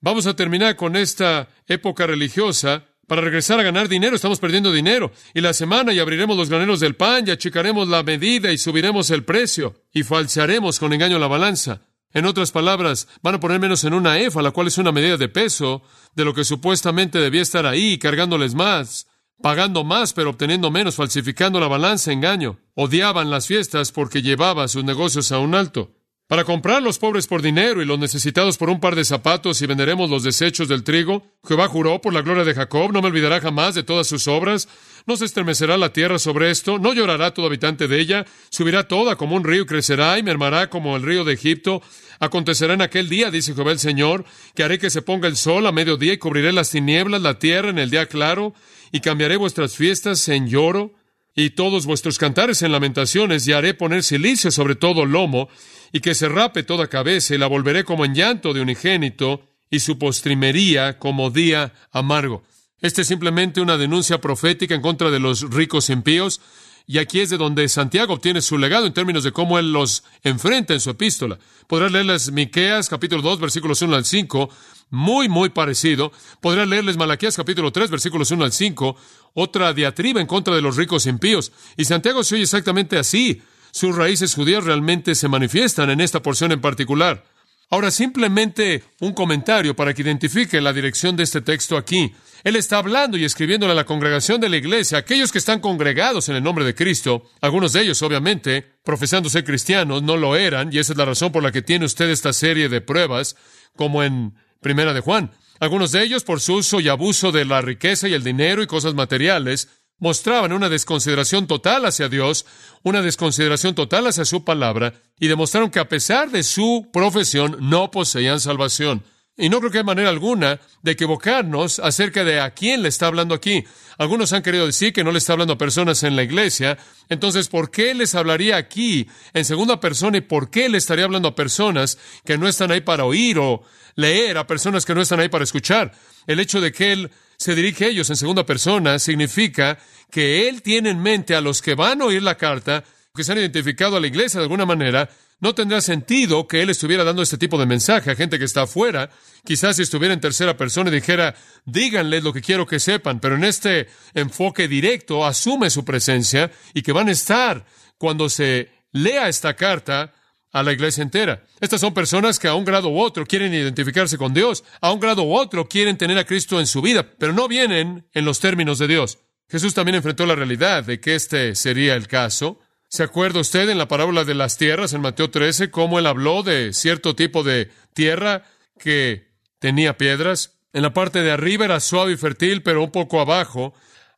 vamos 0.00 0.26
a 0.26 0.36
terminar 0.36 0.76
con 0.76 0.96
esta 0.96 1.48
época 1.66 2.06
religiosa 2.06 2.87
para 3.08 3.22
regresar 3.22 3.58
a 3.58 3.62
ganar 3.62 3.88
dinero, 3.88 4.14
estamos 4.14 4.38
perdiendo 4.38 4.70
dinero. 4.70 5.10
Y 5.32 5.40
la 5.40 5.54
semana 5.54 5.94
y 5.94 5.98
abriremos 5.98 6.36
los 6.36 6.50
graneros 6.50 6.78
del 6.78 6.94
pan 6.94 7.24
y 7.26 7.30
achicaremos 7.30 7.88
la 7.88 8.02
medida 8.02 8.52
y 8.52 8.58
subiremos 8.58 9.10
el 9.10 9.24
precio 9.24 9.74
y 9.92 10.02
falsearemos 10.02 10.78
con 10.78 10.92
engaño 10.92 11.18
la 11.18 11.26
balanza. 11.26 11.80
En 12.12 12.26
otras 12.26 12.52
palabras, 12.52 13.08
van 13.22 13.34
a 13.34 13.40
poner 13.40 13.60
menos 13.60 13.82
en 13.84 13.94
una 13.94 14.18
EFA, 14.18 14.42
la 14.42 14.50
cual 14.50 14.66
es 14.66 14.76
una 14.76 14.92
medida 14.92 15.16
de 15.16 15.28
peso 15.28 15.82
de 16.14 16.24
lo 16.26 16.34
que 16.34 16.44
supuestamente 16.44 17.18
debía 17.18 17.42
estar 17.42 17.66
ahí, 17.66 17.98
cargándoles 17.98 18.54
más, 18.54 19.06
pagando 19.42 19.84
más 19.84 20.12
pero 20.12 20.30
obteniendo 20.30 20.70
menos, 20.70 20.96
falsificando 20.96 21.60
la 21.60 21.68
balanza, 21.68 22.12
engaño. 22.12 22.60
Odiaban 22.74 23.30
las 23.30 23.46
fiestas 23.46 23.90
porque 23.90 24.20
llevaba 24.20 24.68
sus 24.68 24.84
negocios 24.84 25.32
a 25.32 25.38
un 25.38 25.54
alto. 25.54 25.97
Para 26.28 26.44
comprar 26.44 26.82
los 26.82 26.98
pobres 26.98 27.26
por 27.26 27.40
dinero 27.40 27.80
y 27.80 27.86
los 27.86 27.98
necesitados 27.98 28.58
por 28.58 28.68
un 28.68 28.80
par 28.80 28.94
de 28.94 29.06
zapatos 29.06 29.62
y 29.62 29.66
venderemos 29.66 30.10
los 30.10 30.24
desechos 30.24 30.68
del 30.68 30.84
trigo. 30.84 31.22
Jehová 31.42 31.68
juró 31.68 32.02
por 32.02 32.12
la 32.12 32.20
gloria 32.20 32.44
de 32.44 32.52
Jacob, 32.52 32.92
no 32.92 33.00
me 33.00 33.08
olvidará 33.08 33.40
jamás 33.40 33.74
de 33.74 33.82
todas 33.82 34.06
sus 34.06 34.28
obras. 34.28 34.68
No 35.06 35.16
se 35.16 35.24
estremecerá 35.24 35.78
la 35.78 35.94
tierra 35.94 36.18
sobre 36.18 36.50
esto, 36.50 36.78
no 36.78 36.92
llorará 36.92 37.32
todo 37.32 37.46
habitante 37.46 37.88
de 37.88 37.98
ella, 37.98 38.26
subirá 38.50 38.86
toda 38.86 39.16
como 39.16 39.36
un 39.36 39.44
río 39.44 39.62
y 39.62 39.66
crecerá 39.66 40.18
y 40.18 40.22
mermará 40.22 40.68
como 40.68 40.96
el 40.96 41.02
río 41.02 41.24
de 41.24 41.32
Egipto. 41.32 41.80
Acontecerá 42.20 42.74
en 42.74 42.82
aquel 42.82 43.08
día, 43.08 43.30
dice 43.30 43.54
Jehová 43.54 43.72
el 43.72 43.78
Señor, 43.78 44.26
que 44.54 44.64
haré 44.64 44.78
que 44.78 44.90
se 44.90 45.00
ponga 45.00 45.28
el 45.28 45.36
sol 45.36 45.66
a 45.66 45.72
mediodía 45.72 46.12
y 46.12 46.18
cubriré 46.18 46.52
las 46.52 46.68
tinieblas, 46.68 47.22
la 47.22 47.38
tierra 47.38 47.70
en 47.70 47.78
el 47.78 47.88
día 47.88 48.04
claro, 48.04 48.52
y 48.92 49.00
cambiaré 49.00 49.38
vuestras 49.38 49.76
fiestas 49.76 50.28
en 50.28 50.46
lloro 50.46 50.97
y 51.38 51.50
todos 51.50 51.86
vuestros 51.86 52.18
cantares 52.18 52.62
en 52.62 52.72
lamentaciones, 52.72 53.46
y 53.46 53.52
haré 53.52 53.72
poner 53.72 54.02
silicio 54.02 54.50
sobre 54.50 54.74
todo 54.74 55.06
lomo, 55.06 55.48
y 55.92 56.00
que 56.00 56.16
se 56.16 56.28
rape 56.28 56.64
toda 56.64 56.88
cabeza, 56.88 57.32
y 57.32 57.38
la 57.38 57.46
volveré 57.46 57.84
como 57.84 58.04
en 58.04 58.12
llanto 58.12 58.52
de 58.52 58.60
unigénito, 58.60 59.42
y 59.70 59.78
su 59.78 60.00
postrimería 60.00 60.98
como 60.98 61.30
día 61.30 61.74
amargo. 61.92 62.42
Este 62.80 63.02
es 63.02 63.08
simplemente 63.08 63.60
una 63.60 63.76
denuncia 63.76 64.20
profética 64.20 64.74
en 64.74 64.82
contra 64.82 65.12
de 65.12 65.20
los 65.20 65.42
ricos 65.48 65.90
impíos, 65.90 66.40
y 66.88 66.98
aquí 66.98 67.20
es 67.20 67.30
de 67.30 67.36
donde 67.36 67.68
Santiago 67.68 68.14
obtiene 68.14 68.40
su 68.40 68.58
legado 68.58 68.86
en 68.86 68.92
términos 68.92 69.22
de 69.22 69.30
cómo 69.30 69.60
él 69.60 69.72
los 69.72 70.02
enfrenta 70.24 70.74
en 70.74 70.80
su 70.80 70.90
epístola. 70.90 71.38
Podrás 71.68 71.92
leerles 71.92 72.32
Miqueas 72.32 72.88
capítulo 72.88 73.22
2 73.22 73.38
versículos 73.38 73.80
1 73.80 73.94
al 73.94 74.04
5, 74.04 74.50
muy, 74.90 75.28
muy 75.28 75.50
parecido. 75.50 76.12
Podrás 76.40 76.68
leerles 76.68 76.96
Malaquías 76.96 77.36
capítulo 77.36 77.72
3 77.72 77.90
versículos 77.90 78.30
1 78.30 78.44
al 78.44 78.52
5, 78.52 78.96
otra 79.34 79.72
diatriba 79.72 80.20
en 80.20 80.26
contra 80.26 80.54
de 80.54 80.62
los 80.62 80.76
ricos 80.76 81.06
impíos. 81.06 81.52
Y 81.76 81.84
Santiago 81.84 82.24
se 82.24 82.34
oye 82.34 82.44
exactamente 82.44 82.98
así. 82.98 83.42
Sus 83.70 83.94
raíces 83.94 84.34
judías 84.34 84.64
realmente 84.64 85.14
se 85.14 85.28
manifiestan 85.28 85.90
en 85.90 86.00
esta 86.00 86.22
porción 86.22 86.52
en 86.52 86.60
particular. 86.60 87.24
Ahora, 87.70 87.90
simplemente 87.90 88.82
un 89.00 89.12
comentario 89.12 89.76
para 89.76 89.92
que 89.92 90.00
identifique 90.00 90.60
la 90.60 90.72
dirección 90.72 91.16
de 91.16 91.24
este 91.24 91.42
texto 91.42 91.76
aquí. 91.76 92.14
Él 92.42 92.56
está 92.56 92.78
hablando 92.78 93.18
y 93.18 93.24
escribiéndole 93.24 93.72
a 93.72 93.76
la 93.76 93.84
congregación 93.84 94.40
de 94.40 94.48
la 94.48 94.56
iglesia, 94.56 94.96
aquellos 94.96 95.30
que 95.30 95.38
están 95.38 95.60
congregados 95.60 96.30
en 96.30 96.36
el 96.36 96.42
nombre 96.42 96.64
de 96.64 96.74
Cristo, 96.74 97.24
algunos 97.42 97.74
de 97.74 97.82
ellos, 97.82 98.00
obviamente, 98.00 98.64
profesando 98.84 99.28
ser 99.28 99.44
cristianos, 99.44 100.02
no 100.02 100.16
lo 100.16 100.34
eran, 100.34 100.72
y 100.72 100.78
esa 100.78 100.92
es 100.92 100.98
la 100.98 101.04
razón 101.04 101.30
por 101.30 101.42
la 101.42 101.52
que 101.52 101.60
tiene 101.60 101.84
usted 101.84 102.08
esta 102.08 102.32
serie 102.32 102.70
de 102.70 102.80
pruebas, 102.80 103.36
como 103.76 104.02
en 104.02 104.34
Primera 104.60 104.92
de 104.92 105.00
Juan. 105.00 105.30
Algunos 105.60 105.92
de 105.92 106.02
ellos, 106.02 106.24
por 106.24 106.40
su 106.40 106.54
uso 106.54 106.80
y 106.80 106.88
abuso 106.88 107.32
de 107.32 107.44
la 107.44 107.60
riqueza 107.60 108.08
y 108.08 108.14
el 108.14 108.24
dinero 108.24 108.62
y 108.62 108.66
cosas 108.66 108.94
materiales, 108.94 109.68
mostraban 109.98 110.52
una 110.52 110.68
desconsideración 110.68 111.46
total 111.46 111.84
hacia 111.86 112.08
Dios, 112.08 112.46
una 112.82 113.02
desconsideración 113.02 113.74
total 113.74 114.06
hacia 114.06 114.24
su 114.24 114.44
palabra, 114.44 114.94
y 115.18 115.26
demostraron 115.26 115.70
que 115.70 115.80
a 115.80 115.88
pesar 115.88 116.30
de 116.30 116.42
su 116.42 116.88
profesión 116.92 117.56
no 117.60 117.90
poseían 117.90 118.40
salvación. 118.40 119.04
Y 119.38 119.48
no 119.48 119.60
creo 119.60 119.70
que 119.70 119.78
hay 119.78 119.84
manera 119.84 120.08
alguna 120.08 120.60
de 120.82 120.92
equivocarnos 120.92 121.78
acerca 121.78 122.24
de 122.24 122.40
a 122.40 122.50
quién 122.50 122.82
le 122.82 122.88
está 122.88 123.06
hablando 123.06 123.34
aquí. 123.34 123.64
Algunos 123.96 124.32
han 124.32 124.42
querido 124.42 124.66
decir 124.66 124.92
que 124.92 125.04
no 125.04 125.12
le 125.12 125.18
está 125.18 125.32
hablando 125.32 125.54
a 125.54 125.58
personas 125.58 126.02
en 126.02 126.16
la 126.16 126.24
iglesia. 126.24 126.76
Entonces, 127.08 127.48
¿por 127.48 127.70
qué 127.70 127.94
les 127.94 128.16
hablaría 128.16 128.56
aquí 128.56 129.08
en 129.32 129.44
segunda 129.44 129.78
persona 129.78 130.18
y 130.18 130.22
por 130.22 130.50
qué 130.50 130.68
le 130.68 130.78
estaría 130.78 131.04
hablando 131.04 131.28
a 131.28 131.34
personas 131.36 131.98
que 132.24 132.36
no 132.36 132.48
están 132.48 132.72
ahí 132.72 132.80
para 132.80 133.04
oír 133.04 133.38
o 133.38 133.62
leer, 133.94 134.38
a 134.38 134.46
personas 134.46 134.84
que 134.84 134.94
no 134.94 135.02
están 135.02 135.20
ahí 135.20 135.28
para 135.28 135.44
escuchar? 135.44 135.92
El 136.26 136.40
hecho 136.40 136.60
de 136.60 136.72
que 136.72 136.92
él 136.92 137.10
se 137.38 137.54
dirige 137.54 137.84
a 137.84 137.88
ellos 137.88 138.10
en 138.10 138.16
segunda 138.16 138.44
persona 138.44 138.98
significa 138.98 139.78
que 140.10 140.48
Él 140.48 140.60
tiene 140.60 140.90
en 140.90 141.00
mente 141.00 141.36
a 141.36 141.40
los 141.40 141.62
que 141.62 141.76
van 141.76 142.02
a 142.02 142.06
oír 142.06 142.22
la 142.22 142.36
carta, 142.36 142.82
que 143.14 143.22
se 143.22 143.32
han 143.32 143.38
identificado 143.38 143.96
a 143.96 144.00
la 144.00 144.08
iglesia 144.08 144.40
de 144.40 144.44
alguna 144.44 144.66
manera, 144.66 145.08
no 145.40 145.54
tendrá 145.54 145.80
sentido 145.80 146.46
que 146.48 146.62
Él 146.62 146.70
estuviera 146.70 147.04
dando 147.04 147.22
este 147.22 147.38
tipo 147.38 147.58
de 147.58 147.66
mensaje 147.66 148.10
a 148.10 148.16
gente 148.16 148.38
que 148.38 148.44
está 148.44 148.62
afuera. 148.62 149.10
Quizás 149.44 149.76
si 149.76 149.82
estuviera 149.82 150.14
en 150.14 150.20
tercera 150.20 150.56
persona 150.56 150.90
y 150.90 150.94
dijera, 150.94 151.34
díganle 151.64 152.20
lo 152.20 152.32
que 152.32 152.40
quiero 152.40 152.66
que 152.66 152.80
sepan, 152.80 153.20
pero 153.20 153.36
en 153.36 153.44
este 153.44 153.88
enfoque 154.14 154.68
directo 154.68 155.24
asume 155.24 155.70
su 155.70 155.84
presencia 155.84 156.50
y 156.74 156.82
que 156.82 156.92
van 156.92 157.08
a 157.08 157.12
estar 157.12 157.64
cuando 157.98 158.28
se 158.28 158.70
lea 158.92 159.28
esta 159.28 159.54
carta 159.54 160.12
a 160.52 160.62
la 160.62 160.72
iglesia 160.72 161.02
entera. 161.02 161.44
Estas 161.60 161.80
son 161.80 161.94
personas 161.94 162.38
que 162.38 162.48
a 162.48 162.54
un 162.54 162.64
grado 162.64 162.88
u 162.88 163.00
otro 163.00 163.26
quieren 163.26 163.52
identificarse 163.52 164.16
con 164.16 164.32
Dios, 164.32 164.64
a 164.80 164.92
un 164.92 165.00
grado 165.00 165.22
u 165.22 165.36
otro 165.36 165.68
quieren 165.68 165.98
tener 165.98 166.18
a 166.18 166.24
Cristo 166.24 166.58
en 166.58 166.66
su 166.66 166.80
vida, 166.80 167.06
pero 167.18 167.32
no 167.32 167.48
vienen 167.48 168.08
en 168.12 168.24
los 168.24 168.40
términos 168.40 168.78
de 168.78 168.88
Dios. 168.88 169.18
Jesús 169.48 169.74
también 169.74 169.96
enfrentó 169.96 170.26
la 170.26 170.34
realidad 170.34 170.84
de 170.84 171.00
que 171.00 171.14
este 171.14 171.54
sería 171.54 171.94
el 171.94 172.06
caso. 172.06 172.60
¿Se 172.90 173.02
acuerda 173.02 173.40
usted 173.40 173.68
en 173.68 173.76
la 173.76 173.86
parábola 173.86 174.24
de 174.24 174.34
las 174.34 174.56
tierras 174.56 174.94
en 174.94 175.02
Mateo 175.02 175.30
13 175.30 175.70
cómo 175.70 175.98
él 175.98 176.06
habló 176.06 176.42
de 176.42 176.72
cierto 176.72 177.14
tipo 177.14 177.42
de 177.42 177.70
tierra 177.92 178.44
que 178.78 179.28
tenía 179.58 179.98
piedras? 179.98 180.58
En 180.72 180.82
la 180.82 180.94
parte 180.94 181.20
de 181.20 181.30
arriba 181.30 181.66
era 181.66 181.80
suave 181.80 182.12
y 182.12 182.16
fértil, 182.16 182.62
pero 182.62 182.82
un 182.82 182.90
poco 182.90 183.20
abajo, 183.20 183.74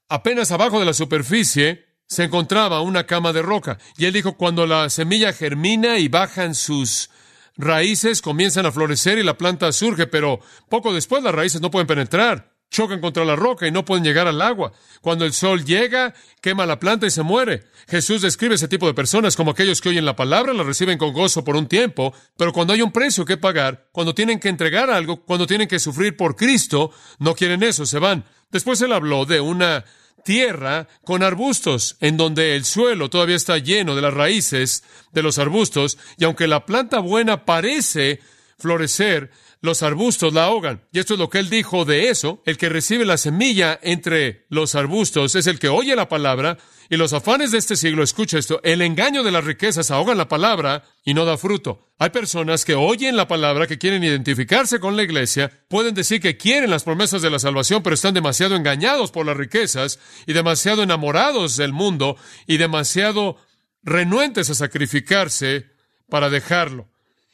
apenas 0.08 0.52
abajo 0.52 0.78
de 0.78 0.86
la 0.86 0.92
superficie, 0.92 1.86
se 2.06 2.22
encontraba 2.22 2.80
una 2.80 3.06
cama 3.06 3.32
de 3.32 3.42
roca. 3.42 3.78
Y 3.96 4.04
él 4.04 4.12
dijo, 4.12 4.36
cuando 4.36 4.66
la 4.66 4.88
semilla 4.88 5.32
germina 5.32 5.98
y 5.98 6.06
bajan 6.06 6.54
sus 6.54 7.10
raíces, 7.56 8.22
comienzan 8.22 8.66
a 8.66 8.72
florecer 8.72 9.18
y 9.18 9.24
la 9.24 9.36
planta 9.36 9.72
surge, 9.72 10.06
pero 10.06 10.38
poco 10.68 10.94
después 10.94 11.24
las 11.24 11.34
raíces 11.34 11.60
no 11.60 11.72
pueden 11.72 11.88
penetrar, 11.88 12.50
chocan 12.70 13.00
contra 13.00 13.24
la 13.24 13.36
roca 13.36 13.66
y 13.66 13.72
no 13.72 13.84
pueden 13.84 14.04
llegar 14.04 14.26
al 14.28 14.40
agua. 14.40 14.72
Cuando 15.00 15.24
el 15.24 15.32
sol 15.32 15.64
llega, 15.64 16.14
quema 16.40 16.66
la 16.66 16.78
planta 16.78 17.06
y 17.06 17.10
se 17.10 17.22
muere. 17.22 17.64
Jesús 17.88 18.22
describe 18.22 18.54
ese 18.54 18.68
tipo 18.68 18.86
de 18.86 18.94
personas 18.94 19.36
como 19.36 19.50
aquellos 19.50 19.80
que 19.80 19.88
oyen 19.88 20.04
la 20.04 20.16
palabra, 20.16 20.52
la 20.52 20.62
reciben 20.62 20.96
con 20.98 21.12
gozo 21.12 21.44
por 21.44 21.56
un 21.56 21.66
tiempo, 21.66 22.14
pero 22.36 22.52
cuando 22.52 22.72
hay 22.72 22.82
un 22.82 22.92
precio 22.92 23.24
que 23.24 23.36
pagar, 23.36 23.88
cuando 23.92 24.14
tienen 24.14 24.38
que 24.38 24.48
entregar 24.48 24.90
algo, 24.90 25.24
cuando 25.24 25.46
tienen 25.46 25.68
que 25.68 25.80
sufrir 25.80 26.16
por 26.16 26.36
Cristo, 26.36 26.92
no 27.18 27.34
quieren 27.34 27.62
eso, 27.62 27.84
se 27.84 27.98
van. 27.98 28.24
Después 28.50 28.80
él 28.82 28.92
habló 28.92 29.24
de 29.24 29.40
una 29.40 29.84
tierra 30.24 30.86
con 31.04 31.22
arbustos, 31.22 31.96
en 32.00 32.16
donde 32.16 32.54
el 32.54 32.64
suelo 32.64 33.10
todavía 33.10 33.36
está 33.36 33.58
lleno 33.58 33.96
de 33.96 34.02
las 34.02 34.14
raíces 34.14 34.84
de 35.12 35.22
los 35.22 35.38
arbustos, 35.38 35.98
y 36.18 36.24
aunque 36.24 36.46
la 36.46 36.66
planta 36.66 37.00
buena 37.00 37.44
parece 37.44 38.20
florecer, 38.58 39.30
los 39.61 39.83
arbustos 39.83 40.33
la 40.33 40.45
ahogan. 40.45 40.83
Y 40.93 40.99
esto 40.99 41.14
es 41.14 41.21
lo 41.21 41.29
que 41.29 41.38
él 41.38 41.50
dijo 41.50 41.85
de 41.85 42.09
eso. 42.09 42.43
El 42.47 42.57
que 42.57 42.69
recibe 42.69 43.05
la 43.05 43.19
semilla 43.19 43.79
entre 43.83 44.47
los 44.49 44.75
arbustos 44.75 45.35
es 45.35 45.47
el 45.47 45.59
que 45.59 45.69
oye 45.69 45.95
la 45.95 46.09
palabra 46.09 46.59
y 46.88 46.97
los 46.97 47.12
afanes 47.12 47.52
de 47.52 47.59
este 47.59 47.76
siglo, 47.76 48.02
escucha 48.02 48.37
esto, 48.37 48.61
el 48.64 48.83
engaño 48.83 49.23
de 49.23 49.31
las 49.31 49.45
riquezas 49.45 49.93
ahogan 49.93 50.19
la 50.19 50.26
palabra 50.26 50.83
y 51.05 51.14
no 51.14 51.25
da 51.25 51.37
fruto. 51.37 51.87
Hay 51.99 52.11
personas 52.11 52.64
que 52.64 52.75
oyen 52.75 53.17
la 53.17 53.29
palabra, 53.29 53.69
que 53.69 53.79
quieren 53.79 54.02
identificarse 54.02 54.81
con 54.81 54.97
la 54.97 55.05
iglesia, 55.05 55.52
pueden 55.69 55.95
decir 55.95 56.21
que 56.21 56.37
quieren 56.37 56.69
las 56.69 56.83
promesas 56.83 57.23
de 57.23 57.31
la 57.31 57.38
salvación, 57.38 57.85
pero 57.85 57.95
están 57.95 58.14
demasiado 58.14 58.57
engañados 58.57 59.12
por 59.12 59.25
las 59.25 59.37
riquezas 59.37 60.00
y 60.26 60.33
demasiado 60.33 60.83
enamorados 60.83 61.57
del 61.57 61.73
mundo 61.73 62.17
y 62.49 62.57
demasiado 62.57 63.37
renuentes 63.85 64.50
a 64.50 64.55
sacrificarse 64.55 65.67
para 66.09 66.29
dejarlo. 66.29 66.88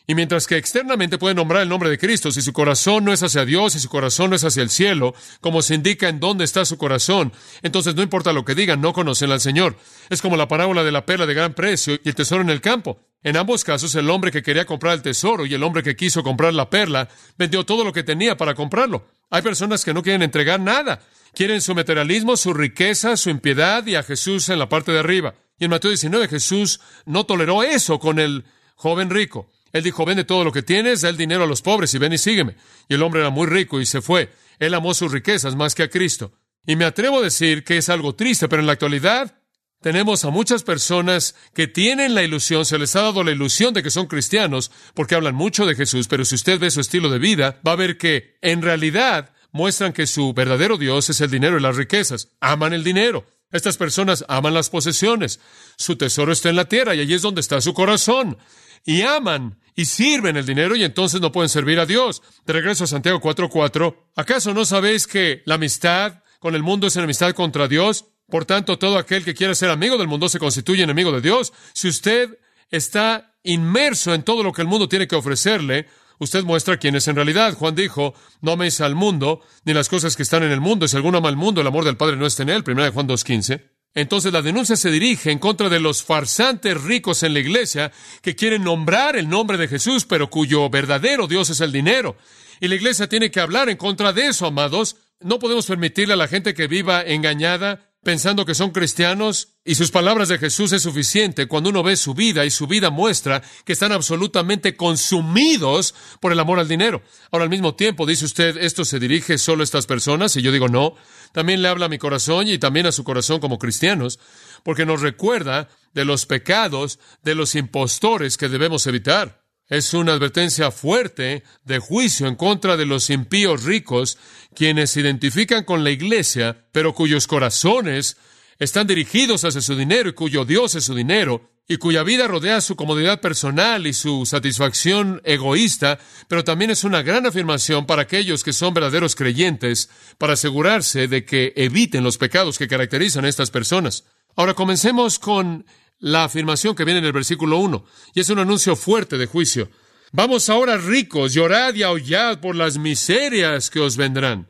Y 0.08 0.14
mientras 0.14 0.46
que 0.46 0.56
externamente 0.56 1.18
pueden 1.18 1.36
nombrar 1.36 1.62
el 1.62 1.68
nombre 1.68 1.90
de 1.90 1.98
Cristo, 1.98 2.30
si 2.30 2.40
su 2.40 2.52
corazón 2.52 3.04
no 3.04 3.12
es 3.12 3.24
hacia 3.24 3.44
Dios, 3.44 3.72
si 3.72 3.80
su 3.80 3.88
corazón 3.88 4.30
no 4.30 4.36
es 4.36 4.44
hacia 4.44 4.62
el 4.62 4.70
cielo, 4.70 5.14
como 5.40 5.62
se 5.62 5.74
indica 5.74 6.08
en 6.08 6.20
dónde 6.20 6.44
está 6.44 6.64
su 6.64 6.78
corazón, 6.78 7.32
entonces 7.62 7.96
no 7.96 8.02
importa 8.02 8.32
lo 8.32 8.44
que 8.44 8.54
digan, 8.54 8.80
no 8.80 8.92
conocen 8.92 9.32
al 9.32 9.40
Señor. 9.40 9.76
Es 10.08 10.22
como 10.22 10.36
la 10.36 10.46
parábola 10.46 10.84
de 10.84 10.92
la 10.92 11.04
perla 11.04 11.26
de 11.26 11.34
gran 11.34 11.54
precio 11.54 11.98
y 12.04 12.08
el 12.08 12.14
tesoro 12.14 12.42
en 12.42 12.50
el 12.50 12.60
campo. 12.60 13.00
En 13.24 13.36
ambos 13.36 13.64
casos, 13.64 13.96
el 13.96 14.08
hombre 14.08 14.30
que 14.30 14.44
quería 14.44 14.64
comprar 14.64 14.94
el 14.94 15.02
tesoro 15.02 15.44
y 15.44 15.54
el 15.54 15.64
hombre 15.64 15.82
que 15.82 15.96
quiso 15.96 16.22
comprar 16.22 16.54
la 16.54 16.70
perla 16.70 17.08
vendió 17.36 17.64
todo 17.64 17.82
lo 17.82 17.92
que 17.92 18.04
tenía 18.04 18.36
para 18.36 18.54
comprarlo. 18.54 19.08
Hay 19.30 19.42
personas 19.42 19.84
que 19.84 19.92
no 19.92 20.04
quieren 20.04 20.22
entregar 20.22 20.60
nada. 20.60 21.00
Quieren 21.34 21.60
su 21.60 21.74
materialismo, 21.74 22.36
su 22.36 22.54
riqueza, 22.54 23.16
su 23.16 23.28
impiedad 23.28 23.84
y 23.84 23.96
a 23.96 24.04
Jesús 24.04 24.48
en 24.48 24.60
la 24.60 24.68
parte 24.68 24.92
de 24.92 25.00
arriba. 25.00 25.34
Y 25.58 25.64
en 25.64 25.70
Mateo 25.70 25.90
19 25.90 26.28
Jesús 26.28 26.80
no 27.04 27.26
toleró 27.26 27.64
eso 27.64 27.98
con 27.98 28.20
el 28.20 28.44
joven 28.76 29.10
rico. 29.10 29.50
Él 29.72 29.82
dijo, 29.82 30.04
vende 30.04 30.24
todo 30.24 30.44
lo 30.44 30.52
que 30.52 30.62
tienes, 30.62 31.02
da 31.02 31.08
el 31.08 31.16
dinero 31.16 31.44
a 31.44 31.46
los 31.46 31.62
pobres 31.62 31.92
y 31.94 31.98
ven 31.98 32.12
y 32.12 32.18
sígueme. 32.18 32.56
Y 32.88 32.94
el 32.94 33.02
hombre 33.02 33.20
era 33.20 33.30
muy 33.30 33.46
rico 33.46 33.80
y 33.80 33.86
se 33.86 34.00
fue. 34.00 34.32
Él 34.58 34.74
amó 34.74 34.94
sus 34.94 35.12
riquezas 35.12 35.54
más 35.56 35.74
que 35.74 35.82
a 35.82 35.90
Cristo. 35.90 36.32
Y 36.66 36.76
me 36.76 36.84
atrevo 36.84 37.18
a 37.18 37.22
decir 37.22 37.64
que 37.64 37.76
es 37.78 37.88
algo 37.88 38.14
triste, 38.14 38.48
pero 38.48 38.60
en 38.60 38.66
la 38.66 38.72
actualidad 38.72 39.38
tenemos 39.80 40.24
a 40.24 40.30
muchas 40.30 40.62
personas 40.62 41.36
que 41.54 41.68
tienen 41.68 42.14
la 42.14 42.22
ilusión, 42.22 42.64
se 42.64 42.78
les 42.78 42.96
ha 42.96 43.02
dado 43.02 43.22
la 43.22 43.30
ilusión 43.30 43.74
de 43.74 43.82
que 43.82 43.90
son 43.90 44.06
cristianos 44.06 44.72
porque 44.94 45.14
hablan 45.14 45.34
mucho 45.34 45.66
de 45.66 45.74
Jesús, 45.74 46.08
pero 46.08 46.24
si 46.24 46.34
usted 46.34 46.58
ve 46.58 46.70
su 46.70 46.80
estilo 46.80 47.10
de 47.10 47.18
vida, 47.18 47.60
va 47.66 47.72
a 47.72 47.76
ver 47.76 47.98
que 47.98 48.36
en 48.42 48.62
realidad 48.62 49.32
muestran 49.52 49.92
que 49.92 50.06
su 50.06 50.32
verdadero 50.32 50.76
Dios 50.76 51.08
es 51.10 51.20
el 51.20 51.30
dinero 51.30 51.58
y 51.58 51.62
las 51.62 51.76
riquezas. 51.76 52.30
Aman 52.40 52.72
el 52.72 52.84
dinero. 52.84 53.26
Estas 53.52 53.76
personas 53.76 54.24
aman 54.28 54.54
las 54.54 54.70
posesiones. 54.70 55.40
Su 55.76 55.96
tesoro 55.96 56.32
está 56.32 56.48
en 56.50 56.56
la 56.56 56.68
tierra 56.68 56.94
y 56.94 57.00
allí 57.00 57.14
es 57.14 57.22
donde 57.22 57.40
está 57.40 57.60
su 57.60 57.72
corazón. 57.72 58.38
Y 58.86 59.02
aman 59.02 59.58
y 59.74 59.84
sirven 59.84 60.38
el 60.38 60.46
dinero 60.46 60.74
y 60.74 60.84
entonces 60.84 61.20
no 61.20 61.30
pueden 61.30 61.50
servir 61.50 61.78
a 61.78 61.86
Dios. 61.86 62.22
De 62.46 62.54
regreso 62.54 62.84
a 62.84 62.86
Santiago 62.86 63.20
4:4. 63.20 63.94
¿Acaso 64.16 64.54
no 64.54 64.64
sabéis 64.64 65.06
que 65.06 65.42
la 65.44 65.56
amistad 65.56 66.22
con 66.40 66.54
el 66.54 66.62
mundo 66.62 66.86
es 66.86 66.96
enemistad 66.96 67.34
contra 67.34 67.68
Dios? 67.68 68.06
Por 68.28 68.46
tanto, 68.46 68.78
todo 68.78 68.96
aquel 68.96 69.24
que 69.24 69.34
quiera 69.34 69.54
ser 69.54 69.70
amigo 69.70 69.98
del 69.98 70.08
mundo 70.08 70.28
se 70.28 70.38
constituye 70.38 70.82
enemigo 70.82 71.12
de 71.12 71.20
Dios. 71.20 71.52
Si 71.74 71.88
usted 71.88 72.38
está 72.70 73.34
inmerso 73.42 74.14
en 74.14 74.22
todo 74.22 74.42
lo 74.42 74.52
que 74.52 74.62
el 74.62 74.68
mundo 74.68 74.88
tiene 74.88 75.06
que 75.06 75.14
ofrecerle, 75.14 75.86
usted 76.18 76.42
muestra 76.42 76.78
quién 76.78 76.96
es 76.96 77.06
en 77.06 77.16
realidad. 77.16 77.54
Juan 77.54 77.74
dijo, 77.74 78.14
no 78.40 78.52
améis 78.52 78.80
al 78.80 78.94
mundo, 78.94 79.42
ni 79.64 79.74
las 79.74 79.88
cosas 79.88 80.16
que 80.16 80.22
están 80.22 80.42
en 80.42 80.50
el 80.50 80.60
mundo. 80.60 80.88
Si 80.88 80.96
alguno 80.96 81.18
ama 81.18 81.28
al 81.28 81.36
mundo, 81.36 81.60
el 81.60 81.66
amor 81.66 81.84
del 81.84 81.96
Padre 81.96 82.16
no 82.16 82.26
está 82.26 82.42
en 82.42 82.48
él. 82.48 82.64
Primera 82.64 82.86
de 82.86 82.92
Juan 82.92 83.06
2.15. 83.06 83.75
Entonces 83.96 84.30
la 84.30 84.42
denuncia 84.42 84.76
se 84.76 84.90
dirige 84.90 85.30
en 85.30 85.38
contra 85.38 85.70
de 85.70 85.80
los 85.80 86.04
farsantes 86.04 86.78
ricos 86.82 87.22
en 87.22 87.32
la 87.32 87.40
iglesia 87.40 87.90
que 88.20 88.36
quieren 88.36 88.62
nombrar 88.62 89.16
el 89.16 89.26
nombre 89.26 89.56
de 89.56 89.68
Jesús, 89.68 90.04
pero 90.04 90.28
cuyo 90.28 90.68
verdadero 90.68 91.26
Dios 91.26 91.48
es 91.48 91.62
el 91.62 91.72
dinero. 91.72 92.14
Y 92.60 92.68
la 92.68 92.74
iglesia 92.74 93.08
tiene 93.08 93.30
que 93.30 93.40
hablar 93.40 93.70
en 93.70 93.78
contra 93.78 94.12
de 94.12 94.26
eso, 94.26 94.46
amados. 94.46 94.96
No 95.20 95.38
podemos 95.38 95.64
permitirle 95.64 96.12
a 96.12 96.18
la 96.18 96.28
gente 96.28 96.52
que 96.52 96.66
viva 96.66 97.00
engañada, 97.00 97.85
pensando 98.06 98.46
que 98.46 98.54
son 98.54 98.70
cristianos 98.70 99.56
y 99.64 99.74
sus 99.74 99.90
palabras 99.90 100.28
de 100.28 100.38
Jesús 100.38 100.70
es 100.70 100.82
suficiente 100.82 101.48
cuando 101.48 101.70
uno 101.70 101.82
ve 101.82 101.96
su 101.96 102.14
vida 102.14 102.44
y 102.44 102.52
su 102.52 102.68
vida 102.68 102.88
muestra 102.88 103.42
que 103.64 103.72
están 103.72 103.90
absolutamente 103.90 104.76
consumidos 104.76 105.92
por 106.20 106.30
el 106.30 106.38
amor 106.38 106.60
al 106.60 106.68
dinero. 106.68 107.02
Ahora, 107.32 107.42
al 107.42 107.50
mismo 107.50 107.74
tiempo, 107.74 108.06
dice 108.06 108.24
usted, 108.24 108.58
¿esto 108.58 108.84
se 108.84 109.00
dirige 109.00 109.38
solo 109.38 109.62
a 109.62 109.64
estas 109.64 109.86
personas? 109.86 110.36
Y 110.36 110.42
yo 110.42 110.52
digo, 110.52 110.68
no, 110.68 110.94
también 111.32 111.62
le 111.62 111.68
habla 111.68 111.86
a 111.86 111.88
mi 111.88 111.98
corazón 111.98 112.46
y 112.46 112.58
también 112.58 112.86
a 112.86 112.92
su 112.92 113.02
corazón 113.02 113.40
como 113.40 113.58
cristianos, 113.58 114.20
porque 114.62 114.86
nos 114.86 115.00
recuerda 115.00 115.68
de 115.92 116.04
los 116.04 116.26
pecados 116.26 117.00
de 117.24 117.34
los 117.34 117.56
impostores 117.56 118.36
que 118.36 118.48
debemos 118.48 118.86
evitar. 118.86 119.45
Es 119.68 119.94
una 119.94 120.12
advertencia 120.12 120.70
fuerte 120.70 121.42
de 121.64 121.80
juicio 121.80 122.28
en 122.28 122.36
contra 122.36 122.76
de 122.76 122.86
los 122.86 123.10
impíos 123.10 123.64
ricos, 123.64 124.16
quienes 124.54 124.90
se 124.90 125.00
identifican 125.00 125.64
con 125.64 125.82
la 125.82 125.90
iglesia, 125.90 126.64
pero 126.70 126.94
cuyos 126.94 127.26
corazones 127.26 128.16
están 128.60 128.86
dirigidos 128.86 129.44
hacia 129.44 129.60
su 129.60 129.74
dinero 129.74 130.08
y 130.08 130.12
cuyo 130.12 130.44
Dios 130.44 130.76
es 130.76 130.84
su 130.84 130.94
dinero, 130.94 131.50
y 131.68 131.78
cuya 131.78 132.04
vida 132.04 132.28
rodea 132.28 132.60
su 132.60 132.76
comodidad 132.76 133.20
personal 133.20 133.88
y 133.88 133.92
su 133.92 134.24
satisfacción 134.24 135.20
egoísta, 135.24 135.98
pero 136.28 136.44
también 136.44 136.70
es 136.70 136.84
una 136.84 137.02
gran 137.02 137.26
afirmación 137.26 137.86
para 137.86 138.02
aquellos 138.02 138.44
que 138.44 138.52
son 138.52 138.72
verdaderos 138.72 139.16
creyentes, 139.16 139.90
para 140.16 140.34
asegurarse 140.34 141.08
de 141.08 141.24
que 141.24 141.52
eviten 141.56 142.04
los 142.04 142.18
pecados 142.18 142.56
que 142.56 142.68
caracterizan 142.68 143.24
a 143.24 143.28
estas 143.28 143.50
personas. 143.50 144.04
Ahora 144.36 144.54
comencemos 144.54 145.18
con 145.18 145.66
la 145.98 146.24
afirmación 146.24 146.74
que 146.74 146.84
viene 146.84 147.00
en 147.00 147.06
el 147.06 147.12
versículo 147.12 147.58
1, 147.58 147.84
y 148.14 148.20
es 148.20 148.30
un 148.30 148.38
anuncio 148.38 148.76
fuerte 148.76 149.18
de 149.18 149.26
juicio. 149.26 149.70
Vamos 150.12 150.48
ahora 150.48 150.76
ricos, 150.76 151.34
llorad 151.34 151.74
y 151.74 151.82
aullad 151.82 152.40
por 152.40 152.56
las 152.56 152.78
miserias 152.78 153.70
que 153.70 153.80
os 153.80 153.96
vendrán. 153.96 154.48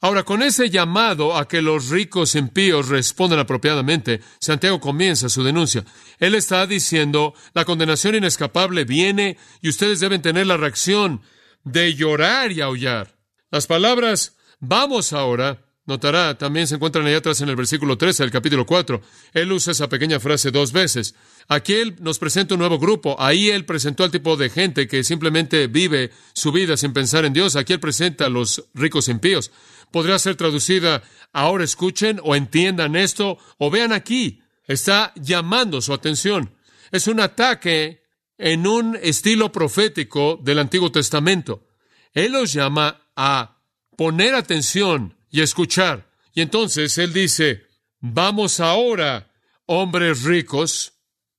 Ahora, 0.00 0.22
con 0.22 0.42
ese 0.42 0.70
llamado 0.70 1.36
a 1.36 1.48
que 1.48 1.60
los 1.60 1.88
ricos 1.88 2.36
impíos 2.36 2.88
respondan 2.88 3.40
apropiadamente, 3.40 4.20
Santiago 4.38 4.78
comienza 4.78 5.28
su 5.28 5.42
denuncia. 5.42 5.84
Él 6.20 6.36
está 6.36 6.66
diciendo, 6.68 7.34
la 7.52 7.64
condenación 7.64 8.14
inescapable 8.14 8.84
viene 8.84 9.38
y 9.60 9.68
ustedes 9.68 9.98
deben 9.98 10.22
tener 10.22 10.46
la 10.46 10.56
reacción 10.56 11.22
de 11.64 11.94
llorar 11.94 12.52
y 12.52 12.60
aullar. 12.60 13.18
Las 13.50 13.66
palabras 13.66 14.36
vamos 14.60 15.12
ahora 15.12 15.67
Notará, 15.88 16.36
también 16.36 16.66
se 16.66 16.74
encuentran 16.74 17.06
ahí 17.06 17.14
atrás 17.14 17.40
en 17.40 17.48
el 17.48 17.56
versículo 17.56 17.96
13 17.96 18.22
del 18.22 18.30
capítulo 18.30 18.66
4. 18.66 19.00
Él 19.32 19.50
usa 19.50 19.70
esa 19.70 19.88
pequeña 19.88 20.20
frase 20.20 20.50
dos 20.50 20.70
veces. 20.70 21.14
Aquí 21.48 21.72
él 21.72 21.96
nos 22.00 22.18
presenta 22.18 22.52
un 22.52 22.58
nuevo 22.58 22.78
grupo. 22.78 23.16
Ahí 23.18 23.48
él 23.48 23.64
presentó 23.64 24.04
al 24.04 24.10
tipo 24.10 24.36
de 24.36 24.50
gente 24.50 24.86
que 24.86 25.02
simplemente 25.02 25.66
vive 25.66 26.10
su 26.34 26.52
vida 26.52 26.76
sin 26.76 26.92
pensar 26.92 27.24
en 27.24 27.32
Dios. 27.32 27.56
Aquí 27.56 27.72
él 27.72 27.80
presenta 27.80 28.26
a 28.26 28.28
los 28.28 28.64
ricos 28.74 29.08
impíos. 29.08 29.50
Podría 29.90 30.18
ser 30.18 30.36
traducida, 30.36 31.02
ahora 31.32 31.64
escuchen 31.64 32.20
o 32.22 32.36
entiendan 32.36 32.94
esto 32.94 33.38
o 33.56 33.70
vean 33.70 33.94
aquí. 33.94 34.42
Está 34.66 35.14
llamando 35.16 35.80
su 35.80 35.94
atención. 35.94 36.54
Es 36.92 37.08
un 37.08 37.18
ataque 37.18 38.02
en 38.36 38.66
un 38.66 38.94
estilo 39.00 39.50
profético 39.52 40.38
del 40.42 40.58
Antiguo 40.58 40.92
Testamento. 40.92 41.66
Él 42.12 42.32
los 42.32 42.52
llama 42.52 43.08
a 43.16 43.62
poner 43.96 44.34
atención 44.34 45.17
y 45.30 45.40
escuchar. 45.40 46.10
Y 46.34 46.40
entonces 46.40 46.98
él 46.98 47.12
dice, 47.12 47.66
vamos 48.00 48.60
ahora, 48.60 49.32
hombres 49.66 50.22
ricos, 50.22 50.92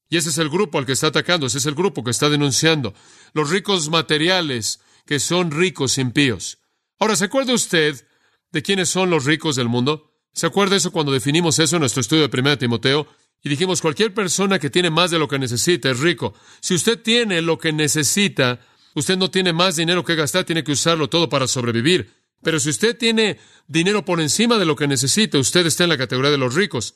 y 0.09 0.17
ese 0.17 0.29
es 0.29 0.37
el 0.37 0.49
grupo 0.49 0.77
al 0.77 0.85
que 0.85 0.93
está 0.93 1.07
atacando, 1.07 1.47
ese 1.47 1.59
es 1.59 1.65
el 1.65 1.75
grupo 1.75 2.03
que 2.03 2.11
está 2.11 2.29
denunciando, 2.29 2.93
los 3.33 3.49
ricos 3.49 3.89
materiales 3.89 4.79
que 5.05 5.19
son 5.19 5.51
ricos 5.51 5.97
impíos. 5.97 6.59
Ahora, 6.99 7.15
¿se 7.15 7.25
acuerda 7.25 7.53
usted 7.53 8.05
de 8.51 8.61
quiénes 8.61 8.89
son 8.89 9.09
los 9.09 9.25
ricos 9.25 9.55
del 9.55 9.69
mundo? 9.69 10.11
¿Se 10.33 10.45
acuerda 10.45 10.75
eso 10.75 10.91
cuando 10.91 11.11
definimos 11.11 11.59
eso 11.59 11.75
en 11.75 11.81
nuestro 11.81 12.01
estudio 12.01 12.27
de 12.27 12.39
1 12.39 12.57
Timoteo? 12.57 13.07
Y 13.41 13.49
dijimos, 13.49 13.81
cualquier 13.81 14.13
persona 14.13 14.59
que 14.59 14.69
tiene 14.69 14.89
más 14.89 15.11
de 15.11 15.19
lo 15.19 15.27
que 15.27 15.39
necesita 15.39 15.89
es 15.89 15.99
rico. 15.99 16.33
Si 16.59 16.75
usted 16.75 17.01
tiene 17.01 17.41
lo 17.41 17.57
que 17.57 17.71
necesita, 17.71 18.59
usted 18.95 19.17
no 19.17 19.31
tiene 19.31 19.53
más 19.53 19.77
dinero 19.77 20.03
que 20.03 20.15
gastar, 20.15 20.43
tiene 20.43 20.63
que 20.63 20.73
usarlo 20.73 21.09
todo 21.09 21.29
para 21.29 21.47
sobrevivir. 21.47 22.18
Pero 22.43 22.59
si 22.59 22.69
usted 22.69 22.97
tiene 22.97 23.37
dinero 23.67 24.05
por 24.05 24.21
encima 24.21 24.57
de 24.57 24.65
lo 24.65 24.75
que 24.75 24.87
necesita, 24.87 25.37
usted 25.37 25.65
está 25.65 25.83
en 25.83 25.89
la 25.89 25.97
categoría 25.97 26.31
de 26.31 26.37
los 26.37 26.55
ricos. 26.55 26.95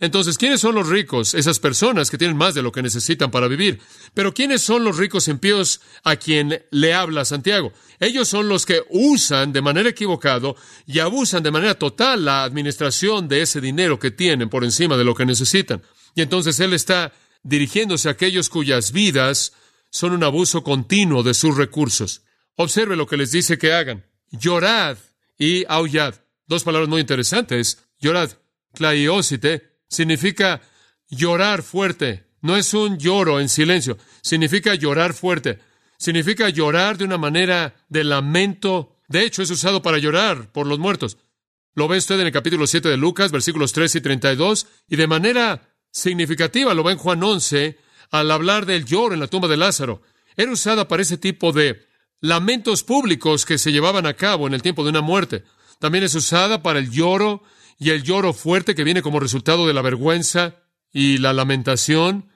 Entonces, 0.00 0.38
¿quiénes 0.38 0.60
son 0.60 0.74
los 0.74 0.88
ricos? 0.88 1.34
Esas 1.34 1.60
personas 1.60 2.10
que 2.10 2.18
tienen 2.18 2.36
más 2.36 2.54
de 2.54 2.62
lo 2.62 2.72
que 2.72 2.82
necesitan 2.82 3.30
para 3.30 3.46
vivir. 3.46 3.80
Pero 4.12 4.34
¿quiénes 4.34 4.60
son 4.60 4.82
los 4.82 4.96
ricos 4.96 5.28
impíos 5.28 5.80
a 6.02 6.16
quien 6.16 6.64
le 6.70 6.94
habla 6.94 7.24
Santiago? 7.24 7.72
Ellos 8.00 8.26
son 8.28 8.48
los 8.48 8.66
que 8.66 8.82
usan 8.90 9.52
de 9.52 9.62
manera 9.62 9.88
equivocada 9.88 10.52
y 10.84 10.98
abusan 10.98 11.44
de 11.44 11.52
manera 11.52 11.76
total 11.76 12.24
la 12.24 12.42
administración 12.42 13.28
de 13.28 13.42
ese 13.42 13.60
dinero 13.60 13.98
que 14.00 14.10
tienen 14.10 14.48
por 14.48 14.64
encima 14.64 14.96
de 14.96 15.04
lo 15.04 15.14
que 15.14 15.26
necesitan. 15.26 15.82
Y 16.16 16.22
entonces 16.22 16.58
él 16.58 16.72
está 16.72 17.12
dirigiéndose 17.44 18.08
a 18.08 18.12
aquellos 18.12 18.48
cuyas 18.48 18.90
vidas 18.90 19.52
son 19.90 20.12
un 20.12 20.24
abuso 20.24 20.64
continuo 20.64 21.22
de 21.22 21.34
sus 21.34 21.56
recursos. 21.56 22.22
Observe 22.56 22.96
lo 22.96 23.06
que 23.06 23.16
les 23.16 23.30
dice 23.30 23.58
que 23.58 23.72
hagan 23.72 24.04
llorad 24.38 24.98
y 25.38 25.64
aullad. 25.68 26.14
Dos 26.46 26.64
palabras 26.64 26.88
muy 26.88 27.00
interesantes. 27.00 27.78
Llorad, 27.98 28.30
claiosite, 28.74 29.78
significa 29.88 30.60
llorar 31.08 31.62
fuerte. 31.62 32.26
No 32.40 32.56
es 32.56 32.74
un 32.74 32.98
lloro 32.98 33.40
en 33.40 33.48
silencio, 33.48 33.96
significa 34.22 34.74
llorar 34.74 35.14
fuerte. 35.14 35.60
Significa 35.96 36.48
llorar 36.48 36.98
de 36.98 37.04
una 37.04 37.16
manera 37.16 37.74
de 37.88 38.04
lamento. 38.04 38.98
De 39.08 39.24
hecho, 39.24 39.42
es 39.42 39.50
usado 39.50 39.80
para 39.80 39.98
llorar 39.98 40.52
por 40.52 40.66
los 40.66 40.78
muertos. 40.78 41.16
Lo 41.74 41.88
ve 41.88 41.98
usted 41.98 42.20
en 42.20 42.26
el 42.26 42.32
capítulo 42.32 42.66
7 42.66 42.88
de 42.88 42.96
Lucas, 42.96 43.32
versículos 43.32 43.72
3 43.72 43.96
y 43.96 44.00
32, 44.00 44.66
y 44.88 44.96
de 44.96 45.06
manera 45.06 45.74
significativa 45.90 46.74
lo 46.74 46.82
ve 46.82 46.92
en 46.92 46.98
Juan 46.98 47.22
11 47.22 47.78
al 48.10 48.30
hablar 48.30 48.66
del 48.66 48.84
lloro 48.84 49.14
en 49.14 49.20
la 49.20 49.28
tumba 49.28 49.48
de 49.48 49.56
Lázaro. 49.56 50.02
Era 50.36 50.52
usada 50.52 50.86
para 50.88 51.02
ese 51.02 51.16
tipo 51.16 51.52
de 51.52 51.86
lamentos 52.24 52.82
públicos 52.84 53.44
que 53.44 53.58
se 53.58 53.70
llevaban 53.70 54.06
a 54.06 54.14
cabo 54.14 54.46
en 54.46 54.54
el 54.54 54.62
tiempo 54.62 54.82
de 54.82 54.88
una 54.88 55.02
muerte. 55.02 55.44
También 55.78 56.04
es 56.04 56.14
usada 56.14 56.62
para 56.62 56.78
el 56.78 56.90
lloro 56.90 57.42
y 57.78 57.90
el 57.90 58.02
lloro 58.02 58.32
fuerte 58.32 58.74
que 58.74 58.82
viene 58.82 59.02
como 59.02 59.20
resultado 59.20 59.66
de 59.66 59.74
la 59.74 59.82
vergüenza 59.82 60.56
y 60.90 61.18
la 61.18 61.34
lamentación. 61.34 62.30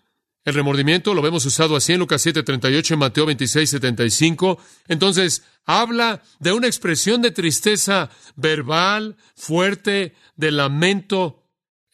El 0.44 0.52
remordimiento 0.52 1.14
lo 1.14 1.22
vemos 1.22 1.46
usado 1.46 1.74
así 1.74 1.94
en 1.94 2.00
Lucas 2.00 2.20
7:38 2.26 2.92
en 2.92 2.98
Mateo 2.98 3.24
26:75. 3.24 4.58
Entonces, 4.88 5.42
habla 5.64 6.22
de 6.38 6.52
una 6.52 6.66
expresión 6.66 7.22
de 7.22 7.30
tristeza 7.30 8.10
verbal, 8.36 9.16
fuerte, 9.36 10.14
de 10.36 10.50
lamento. 10.50 11.44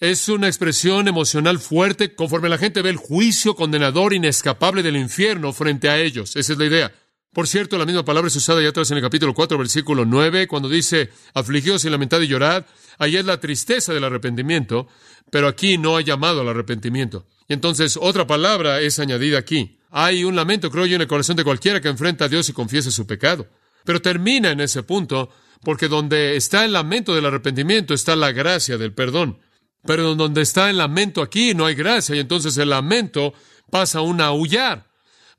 Es 0.01 0.29
una 0.29 0.49
expresión 0.49 1.07
emocional 1.07 1.61
fuerte 1.61 2.17
conforme 2.17 2.49
la 2.49 2.59
gente 2.59 2.83
ve 2.83 2.91
el 2.91 2.97
juicio 2.97 3.55
condenador 3.55 4.15
inescapable 4.15 4.83
del 4.83 4.97
infierno 4.97 5.53
frente 5.53 5.89
a 5.89 6.01
ellos. 6.01 6.35
Esa 6.35 6.55
es 6.55 6.59
la 6.59 6.67
idea. 6.67 6.93
Por 7.35 7.49
cierto, 7.49 7.77
la 7.77 7.85
misma 7.85 8.05
palabra 8.05 8.29
es 8.29 8.37
usada 8.37 8.63
ya 8.63 8.69
atrás 8.69 8.93
en 8.93 8.99
el 8.99 9.03
capítulo 9.03 9.35
4, 9.35 9.59
versículo 9.59 10.05
9, 10.05 10.47
cuando 10.47 10.69
dice, 10.69 11.11
afligidos 11.35 11.85
y 11.85 11.91
lamentad 11.91 12.21
y 12.21 12.29
llorad. 12.29 12.65
Ahí 12.97 13.17
es 13.17 13.25
la 13.25 13.41
tristeza 13.41 13.93
del 13.93 14.05
arrepentimiento, 14.05 14.87
pero 15.33 15.49
aquí 15.49 15.77
no 15.77 15.97
ha 15.97 16.01
llamado 16.01 16.43
al 16.43 16.49
arrepentimiento. 16.49 17.27
Y 17.49 17.55
entonces 17.55 17.99
otra 18.01 18.25
palabra 18.25 18.81
es 18.81 19.01
añadida 19.01 19.39
aquí. 19.39 19.81
hay 19.91 20.23
un 20.23 20.37
lamento, 20.37 20.71
creo 20.71 20.87
yo, 20.87 20.95
en 20.95 21.03
el 21.03 21.09
corazón 21.09 21.35
de 21.35 21.43
cualquiera 21.43 21.81
que 21.81 21.89
enfrenta 21.89 22.27
a 22.27 22.29
Dios 22.29 22.49
y 22.49 22.53
confiese 22.53 22.93
su 22.93 23.05
pecado. 23.05 23.49
Pero 23.85 24.01
termina 24.01 24.53
en 24.53 24.61
ese 24.61 24.85
punto, 24.85 25.31
porque 25.63 25.89
donde 25.89 26.37
está 26.37 26.65
el 26.65 26.73
lamento 26.73 27.17
del 27.17 27.27
arrepentimiento 27.27 27.95
está 27.95 28.15
la 28.15 28.31
gracia 28.31 28.79
del 28.79 28.95
perdón. 28.95 29.41
Pero 29.85 30.15
donde 30.15 30.43
está 30.43 30.71
el 30.71 30.79
lamento 30.79 31.21
aquí 31.21 31.53
no 31.53 31.67
hay 31.67 31.75
gracia, 31.75 32.15
y 32.15 32.21
entonces 32.21 32.57
el 32.59 32.71
lamento 32.71 33.35
pasa 33.73 33.99
a 33.99 34.03
un 34.03 34.21
aullar. 34.21 34.87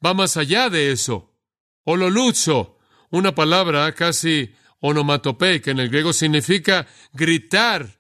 Va 0.06 0.14
más 0.14 0.36
allá 0.36 0.70
de 0.70 0.92
eso. 0.92 1.35
Ololuzo, 1.86 2.78
una 3.12 3.34
palabra 3.34 3.94
casi 3.94 4.54
onomatopeica 4.80 5.72
en 5.72 5.80
el 5.80 5.90
griego, 5.90 6.14
significa 6.14 6.88
gritar 7.14 8.00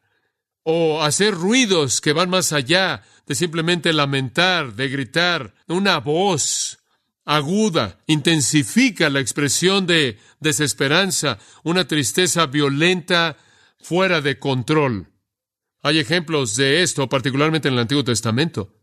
o 0.64 1.04
hacer 1.04 1.34
ruidos 1.34 2.02
que 2.02 2.12
van 2.12 2.30
más 2.30 2.52
allá 2.52 3.04
de 3.28 3.36
simplemente 3.36 3.94
lamentar, 3.94 4.74
de 4.74 4.90
gritar, 4.90 5.54
una 5.68 6.00
voz 6.00 6.80
aguda, 7.26 8.00
intensifica 8.08 9.10
la 9.10 9.20
expresión 9.20 9.86
de 9.86 10.20
desesperanza, 10.40 11.38
una 11.64 11.88
tristeza 11.88 12.48
violenta 12.48 13.38
fuera 13.80 14.22
de 14.22 14.40
control. 14.40 15.12
Hay 15.82 16.00
ejemplos 16.00 16.56
de 16.56 16.82
esto, 16.82 17.08
particularmente 17.08 17.68
en 17.68 17.76
el 17.76 17.82
Antiguo 17.82 18.04
Testamento. 18.04 18.74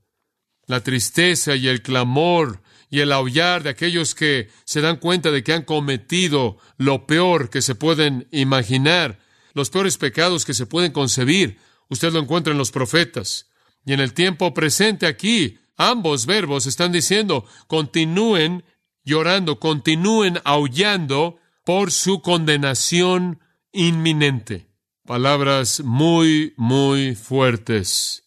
La 0.67 0.81
tristeza 0.81 1.57
y 1.57 1.67
el 1.67 1.83
clamor 1.83 2.62
y 2.93 3.01
el 3.01 3.11
aullar 3.11 3.63
de 3.63 3.71
aquellos 3.71 4.15
que 4.15 4.51
se 4.67 4.83
dan 4.83 4.99
cuenta 4.99 5.31
de 5.31 5.43
que 5.43 5.55
han 5.55 5.63
cometido 5.63 6.59
lo 6.77 7.07
peor 7.07 7.49
que 7.49 7.63
se 7.63 7.75
pueden 7.75 8.29
imaginar, 8.33 9.19
los 9.55 9.71
peores 9.71 9.97
pecados 9.97 10.45
que 10.45 10.53
se 10.53 10.67
pueden 10.67 10.93
concebir. 10.93 11.59
Usted 11.89 12.13
lo 12.13 12.19
encuentra 12.19 12.53
en 12.53 12.59
los 12.59 12.71
profetas. 12.71 13.49
Y 13.87 13.95
en 13.95 14.01
el 14.01 14.13
tiempo 14.13 14.53
presente 14.53 15.07
aquí, 15.07 15.59
ambos 15.79 16.27
verbos 16.27 16.67
están 16.67 16.93
diciendo, 16.93 17.47
continúen 17.67 18.63
llorando, 19.05 19.59
continúen 19.59 20.39
aullando 20.45 21.39
por 21.65 21.93
su 21.93 22.21
condenación 22.21 23.41
inminente. 23.73 24.67
Palabras 25.07 25.81
muy, 25.83 26.53
muy 26.59 27.15
fuertes. 27.15 28.25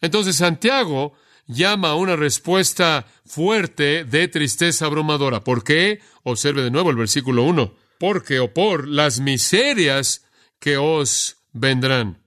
Entonces 0.00 0.34
Santiago 0.34 1.12
llama 1.52 1.90
a 1.90 1.94
una 1.94 2.16
respuesta 2.16 3.06
fuerte 3.24 4.04
de 4.04 4.28
tristeza 4.28 4.86
abrumadora. 4.86 5.44
¿Por 5.44 5.64
qué? 5.64 6.00
Observe 6.22 6.62
de 6.62 6.70
nuevo 6.70 6.90
el 6.90 6.96
versículo 6.96 7.44
1. 7.44 7.74
Porque 7.98 8.40
o 8.40 8.52
por 8.52 8.88
las 8.88 9.20
miserias 9.20 10.24
que 10.58 10.76
os 10.76 11.36
vendrán. 11.52 12.22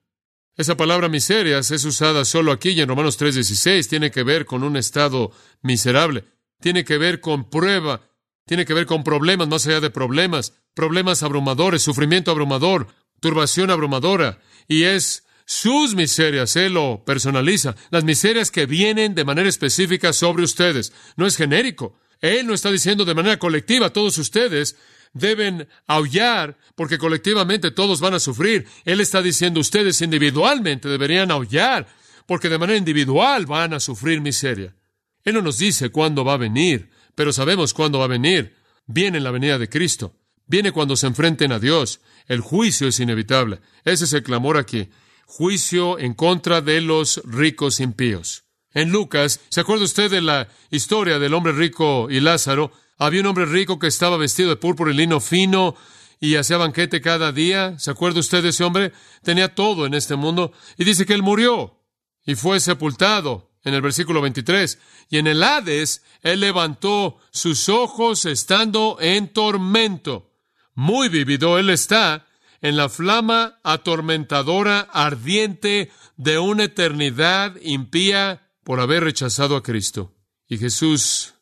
Esa 0.58 0.78
palabra 0.78 1.10
miserias 1.10 1.70
es 1.72 1.84
usada 1.84 2.24
solo 2.24 2.54
aquí 2.54 2.70
y 2.70 2.82
en 2.82 2.88
Romanos 2.88 3.18
3:16. 3.18 3.90
Tiene 3.90 4.10
que 4.10 4.24
ver 4.24 4.46
con 4.46 4.64
un 4.64 4.78
estado 4.78 5.32
miserable. 5.62 6.24
Tiene 6.62 6.86
que 6.86 6.98
ver 6.98 7.20
con 7.20 7.50
prueba. 7.50 8.10
Tiene 8.46 8.66
que 8.66 8.74
ver 8.74 8.86
con 8.86 9.04
problemas 9.04 9.50
más 9.50 9.68
allá 9.68 9.82
de 9.82 9.90
problemas. 9.90 10.54
Problemas 10.74 11.24
abrumadores, 11.24 11.82
sufrimiento 11.82 12.32
abrumador, 12.32 12.88
turbación 13.20 13.70
abrumadora. 13.70 14.40
Y 14.68 14.84
es 14.84 15.25
sus 15.46 15.96
miserias, 15.96 16.56
Él 16.56 16.74
lo 16.74 17.04
personaliza. 17.06 17.76
Las 17.92 18.04
miserias 18.04 18.50
que 18.52 18.66
vienen 18.66 19.14
de 19.14 19.26
manera 19.26 19.48
específica 19.48 20.12
sobre 20.12 20.44
ustedes. 20.44 20.92
No 21.16 21.28
es 21.28 21.38
genérico. 21.38 22.00
Él 22.20 22.48
no 22.48 22.54
está 22.54 22.72
diciendo 22.72 23.06
de 23.06 23.14
manera 23.14 23.38
colectiva, 23.38 23.92
todos 23.92 24.18
ustedes 24.18 24.76
deben 25.14 25.68
aullar 25.88 26.58
porque 26.76 26.98
colectivamente 26.98 27.72
todos 27.72 28.02
van 28.02 28.16
a 28.16 28.20
sufrir. 28.20 28.68
Él 28.84 29.00
está 29.00 29.22
diciendo 29.22 29.60
ustedes 29.60 30.02
individualmente 30.02 30.90
deberían 30.90 31.32
aullar 31.32 31.88
porque 32.26 32.50
de 32.50 32.58
manera 32.58 32.78
individual 32.78 33.46
van 33.46 33.74
a 33.74 33.80
sufrir 33.80 34.22
miseria. 34.22 34.76
Él 35.24 35.36
no 35.36 35.42
nos 35.42 35.58
dice 35.58 35.90
cuándo 35.90 36.26
va 36.26 36.34
a 36.34 36.38
venir, 36.38 36.90
pero 37.16 37.32
sabemos 37.32 37.74
cuándo 37.74 38.00
va 38.00 38.06
a 38.06 38.10
venir. 38.10 38.56
Viene 38.88 39.18
en 39.18 39.24
la 39.24 39.32
venida 39.32 39.58
de 39.58 39.70
Cristo. 39.70 40.16
Viene 40.48 40.72
cuando 40.72 40.96
se 40.96 41.08
enfrenten 41.08 41.52
a 41.52 41.60
Dios. 41.60 42.02
El 42.28 42.42
juicio 42.42 42.88
es 42.88 43.00
inevitable. 43.00 43.60
Ese 43.84 44.06
es 44.06 44.14
el 44.14 44.24
clamor 44.24 44.58
aquí. 44.58 44.90
Juicio 45.26 46.00
en 46.00 46.14
contra 46.14 46.62
de 46.62 46.82
los 46.82 47.22
ricos 47.26 47.80
impíos. 47.80 48.44
En 48.74 48.92
Lucas, 48.92 49.40
¿se 49.50 49.62
acuerda 49.62 49.86
usted 49.86 50.12
de 50.12 50.22
la 50.22 50.48
historia 50.70 51.18
del 51.20 51.34
hombre 51.34 51.54
rico 51.54 52.08
y 52.10 52.20
Lázaro? 52.20 52.72
Había 52.98 53.22
un 53.22 53.28
hombre 53.28 53.46
rico 53.46 53.80
que 53.80 53.88
estaba 53.88 54.18
vestido 54.18 54.50
de 54.50 54.56
púrpura 54.56 54.92
y 54.92 54.96
lino 54.96 55.20
fino 55.20 55.76
y 56.20 56.36
hacía 56.36 56.58
banquete 56.58 57.02
cada 57.02 57.32
día. 57.32 57.78
¿Se 57.80 57.92
acuerda 57.92 58.20
usted 58.20 58.44
de 58.44 58.50
ese 58.50 58.64
hombre? 58.64 58.94
Tenía 59.24 59.54
todo 59.54 59.86
en 59.86 59.94
este 59.94 60.16
mundo. 60.16 60.54
Y 60.78 60.84
dice 60.84 61.06
que 61.06 61.14
él 61.14 61.24
murió 61.24 61.82
y 62.26 62.36
fue 62.36 62.60
sepultado 62.60 63.52
en 63.64 63.74
el 63.74 63.82
versículo 63.82 64.22
23. 64.22 64.80
Y 65.10 65.18
en 65.18 65.28
el 65.28 65.44
Hades, 65.44 66.04
él 66.22 66.40
levantó 66.40 67.18
sus 67.32 67.70
ojos 67.70 68.26
estando 68.26 68.98
en 69.00 69.32
tormento. 69.32 70.32
Muy 70.74 71.10
vivido 71.10 71.58
él 71.58 71.70
está 71.70 72.28
en 72.62 72.78
la 72.78 72.90
flama 72.90 73.60
atormentadora, 73.64 74.82
ardiente 74.82 75.92
de 76.18 76.40
una 76.40 76.66
eternidad 76.66 77.56
impía 77.62 78.50
por 78.64 78.80
haber 78.80 79.04
rechazado 79.04 79.56
a 79.56 79.64
Cristo. 79.64 80.14
Y 80.48 80.58
Jesús 80.58 81.36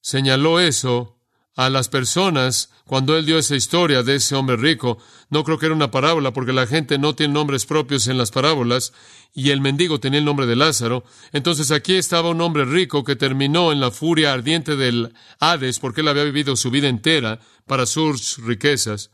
señaló 0.00 0.60
eso 0.60 1.16
a 1.56 1.70
las 1.70 1.88
personas 1.88 2.70
cuando 2.84 3.16
él 3.16 3.26
dio 3.26 3.38
esa 3.38 3.56
historia 3.56 4.02
de 4.02 4.16
ese 4.16 4.36
hombre 4.36 4.56
rico. 4.56 4.98
No 5.30 5.42
creo 5.42 5.58
que 5.58 5.66
era 5.66 5.74
una 5.74 5.90
parábola 5.90 6.32
porque 6.32 6.52
la 6.52 6.66
gente 6.66 6.98
no 6.98 7.14
tiene 7.14 7.34
nombres 7.34 7.66
propios 7.66 8.06
en 8.06 8.18
las 8.18 8.30
parábolas 8.30 8.92
y 9.34 9.50
el 9.50 9.60
mendigo 9.60 9.98
tenía 9.98 10.18
el 10.18 10.24
nombre 10.24 10.46
de 10.46 10.54
Lázaro. 10.54 11.02
Entonces 11.32 11.70
aquí 11.70 11.94
estaba 11.94 12.30
un 12.30 12.40
hombre 12.40 12.64
rico 12.64 13.04
que 13.04 13.16
terminó 13.16 13.72
en 13.72 13.80
la 13.80 13.90
furia 13.90 14.32
ardiente 14.32 14.76
del 14.76 15.14
Hades 15.40 15.78
porque 15.80 16.02
él 16.02 16.08
había 16.08 16.24
vivido 16.24 16.56
su 16.56 16.70
vida 16.70 16.88
entera 16.88 17.40
para 17.66 17.86
sus 17.86 18.38
riquezas. 18.38 19.10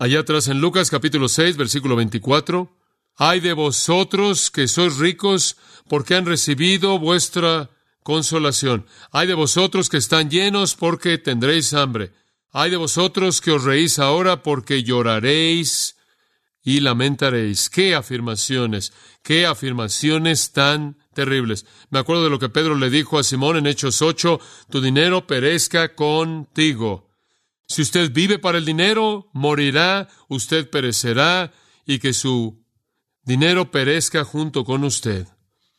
Allá 0.00 0.20
atrás 0.20 0.46
en 0.46 0.60
Lucas 0.60 0.90
capítulo 0.90 1.28
6 1.28 1.56
versículo 1.56 1.96
24. 1.96 2.70
Ay 3.16 3.40
de 3.40 3.52
vosotros 3.52 4.48
que 4.48 4.68
sois 4.68 4.96
ricos 4.96 5.56
porque 5.88 6.14
han 6.14 6.24
recibido 6.24 7.00
vuestra 7.00 7.70
consolación. 8.04 8.86
Hay 9.10 9.26
de 9.26 9.34
vosotros 9.34 9.88
que 9.88 9.96
están 9.96 10.30
llenos 10.30 10.76
porque 10.76 11.18
tendréis 11.18 11.74
hambre. 11.74 12.12
Hay 12.52 12.70
de 12.70 12.76
vosotros 12.76 13.40
que 13.40 13.50
os 13.50 13.64
reís 13.64 13.98
ahora 13.98 14.44
porque 14.44 14.84
lloraréis 14.84 15.96
y 16.62 16.78
lamentaréis. 16.78 17.68
Qué 17.68 17.96
afirmaciones, 17.96 18.92
qué 19.24 19.46
afirmaciones 19.46 20.52
tan 20.52 20.96
terribles. 21.12 21.66
Me 21.90 21.98
acuerdo 21.98 22.22
de 22.22 22.30
lo 22.30 22.38
que 22.38 22.50
Pedro 22.50 22.76
le 22.76 22.88
dijo 22.88 23.18
a 23.18 23.24
Simón 23.24 23.56
en 23.56 23.66
Hechos 23.66 24.00
8, 24.00 24.38
tu 24.70 24.80
dinero 24.80 25.26
perezca 25.26 25.96
contigo. 25.96 27.07
Si 27.68 27.82
usted 27.82 28.10
vive 28.10 28.38
para 28.38 28.58
el 28.58 28.64
dinero, 28.64 29.28
morirá, 29.34 30.08
usted 30.28 30.70
perecerá 30.70 31.52
y 31.84 31.98
que 31.98 32.14
su 32.14 32.64
dinero 33.22 33.70
perezca 33.70 34.24
junto 34.24 34.64
con 34.64 34.84
usted. 34.84 35.26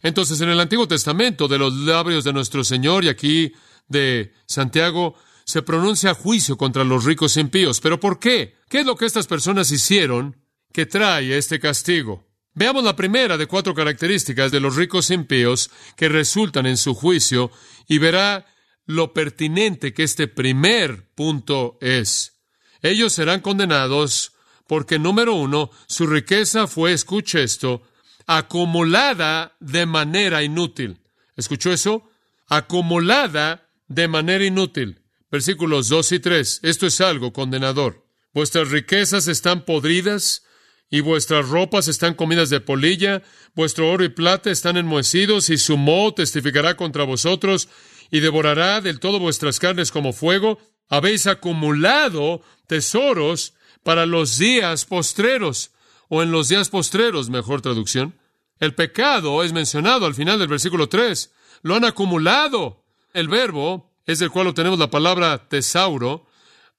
Entonces, 0.01 0.39
en 0.41 0.49
el 0.49 0.59
Antiguo 0.59 0.87
Testamento, 0.87 1.47
de 1.47 1.57
los 1.57 1.73
labios 1.73 2.23
de 2.23 2.31
nuestro 2.31 2.63
Señor 2.63 3.03
y 3.03 3.09
aquí 3.09 3.53
de 3.87 4.33
Santiago, 4.45 5.15
se 5.43 5.63
pronuncia 5.63 6.13
juicio 6.13 6.57
contra 6.57 6.83
los 6.83 7.05
ricos 7.05 7.35
impíos. 7.37 7.81
¿Pero 7.81 7.99
por 7.99 8.19
qué? 8.19 8.55
¿Qué 8.69 8.81
es 8.81 8.85
lo 8.85 8.95
que 8.95 9.07
estas 9.07 9.25
personas 9.25 9.71
hicieron 9.71 10.37
que 10.71 10.85
trae 10.85 11.35
este 11.37 11.59
castigo? 11.59 12.27
Veamos 12.53 12.83
la 12.83 12.95
primera 12.95 13.35
de 13.35 13.47
cuatro 13.47 13.73
características 13.73 14.51
de 14.51 14.59
los 14.59 14.75
ricos 14.75 15.09
impíos 15.09 15.71
que 15.95 16.07
resultan 16.07 16.67
en 16.67 16.77
su 16.77 16.93
juicio 16.93 17.51
y 17.87 17.97
verá 17.97 18.45
lo 18.89 19.13
pertinente 19.13 19.93
que 19.93 20.01
este 20.01 20.27
primer 20.27 21.11
punto 21.13 21.77
es. 21.79 22.39
Ellos 22.81 23.13
serán 23.13 23.41
condenados 23.41 24.33
porque, 24.65 24.97
número 24.97 25.35
uno, 25.35 25.69
su 25.85 26.07
riqueza 26.07 26.65
fue, 26.65 26.91
escuche 26.93 27.43
esto, 27.43 27.83
acumulada 28.25 29.55
de 29.59 29.85
manera 29.85 30.41
inútil. 30.41 31.01
¿Escuchó 31.37 31.71
eso? 31.71 32.09
Acumulada 32.47 33.69
de 33.87 34.07
manera 34.07 34.43
inútil. 34.43 35.03
Versículos 35.29 35.87
2 35.89 36.11
y 36.13 36.19
3. 36.19 36.61
Esto 36.63 36.87
es 36.87 36.99
algo 36.99 37.31
condenador. 37.31 38.07
Vuestras 38.33 38.71
riquezas 38.71 39.27
están 39.27 39.65
podridas 39.65 40.45
y 40.89 41.01
vuestras 41.01 41.47
ropas 41.47 41.87
están 41.87 42.15
comidas 42.15 42.49
de 42.49 42.59
polilla, 42.59 43.21
vuestro 43.53 43.91
oro 43.91 44.03
y 44.03 44.09
plata 44.09 44.49
están 44.49 44.77
enmohecidos 44.77 45.51
y 45.51 45.59
su 45.59 45.77
moho 45.77 46.15
testificará 46.15 46.75
contra 46.75 47.03
vosotros 47.03 47.69
y 48.11 48.19
devorará 48.19 48.81
del 48.81 48.99
todo 48.99 49.19
vuestras 49.19 49.59
carnes 49.59 49.91
como 49.91 50.13
fuego. 50.13 50.59
Habéis 50.87 51.27
acumulado 51.27 52.41
tesoros 52.67 53.53
para 53.83 54.05
los 54.05 54.37
días 54.37 54.85
postreros 54.85 55.71
o 56.07 56.23
en 56.23 56.31
los 56.31 56.49
días 56.49 56.69
postreros, 56.69 57.29
mejor 57.29 57.61
traducción. 57.61 58.19
El 58.59 58.75
pecado 58.75 59.43
es 59.43 59.53
mencionado 59.53 60.05
al 60.05 60.15
final 60.15 60.39
del 60.39 60.47
versículo 60.47 60.89
3. 60.89 61.31
Lo 61.61 61.75
han 61.75 61.85
acumulado. 61.85 62.83
El 63.13 63.27
verbo 63.27 63.91
es 64.05 64.19
del 64.19 64.31
cual 64.31 64.47
obtenemos 64.47 64.79
la 64.79 64.89
palabra 64.89 65.47
tesauro. 65.47 66.27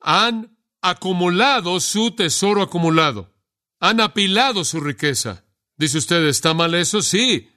Han 0.01 0.57
acumulado 0.83 1.81
su 1.81 2.11
tesoro 2.11 2.63
acumulado. 2.63 3.33
Han 3.79 4.01
apilado 4.01 4.65
su 4.65 4.81
riqueza. 4.81 5.45
Dice 5.77 5.99
usted, 5.99 6.27
¿está 6.27 6.53
mal 6.53 6.75
eso? 6.75 7.01
Sí, 7.01 7.49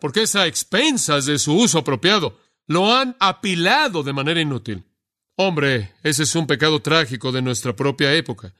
porque 0.00 0.22
es 0.22 0.34
a 0.34 0.46
expensas 0.46 1.26
de 1.26 1.38
su 1.38 1.54
uso 1.54 1.78
apropiado. 1.78 2.40
Lo 2.68 2.94
han 2.94 3.16
apilado 3.18 4.02
de 4.02 4.12
manera 4.12 4.40
inútil. 4.40 4.84
Hombre, 5.36 5.94
ese 6.02 6.24
es 6.24 6.34
un 6.34 6.46
pecado 6.46 6.80
trágico 6.80 7.32
de 7.32 7.40
nuestra 7.40 7.74
propia 7.74 8.12
época. 8.14 8.52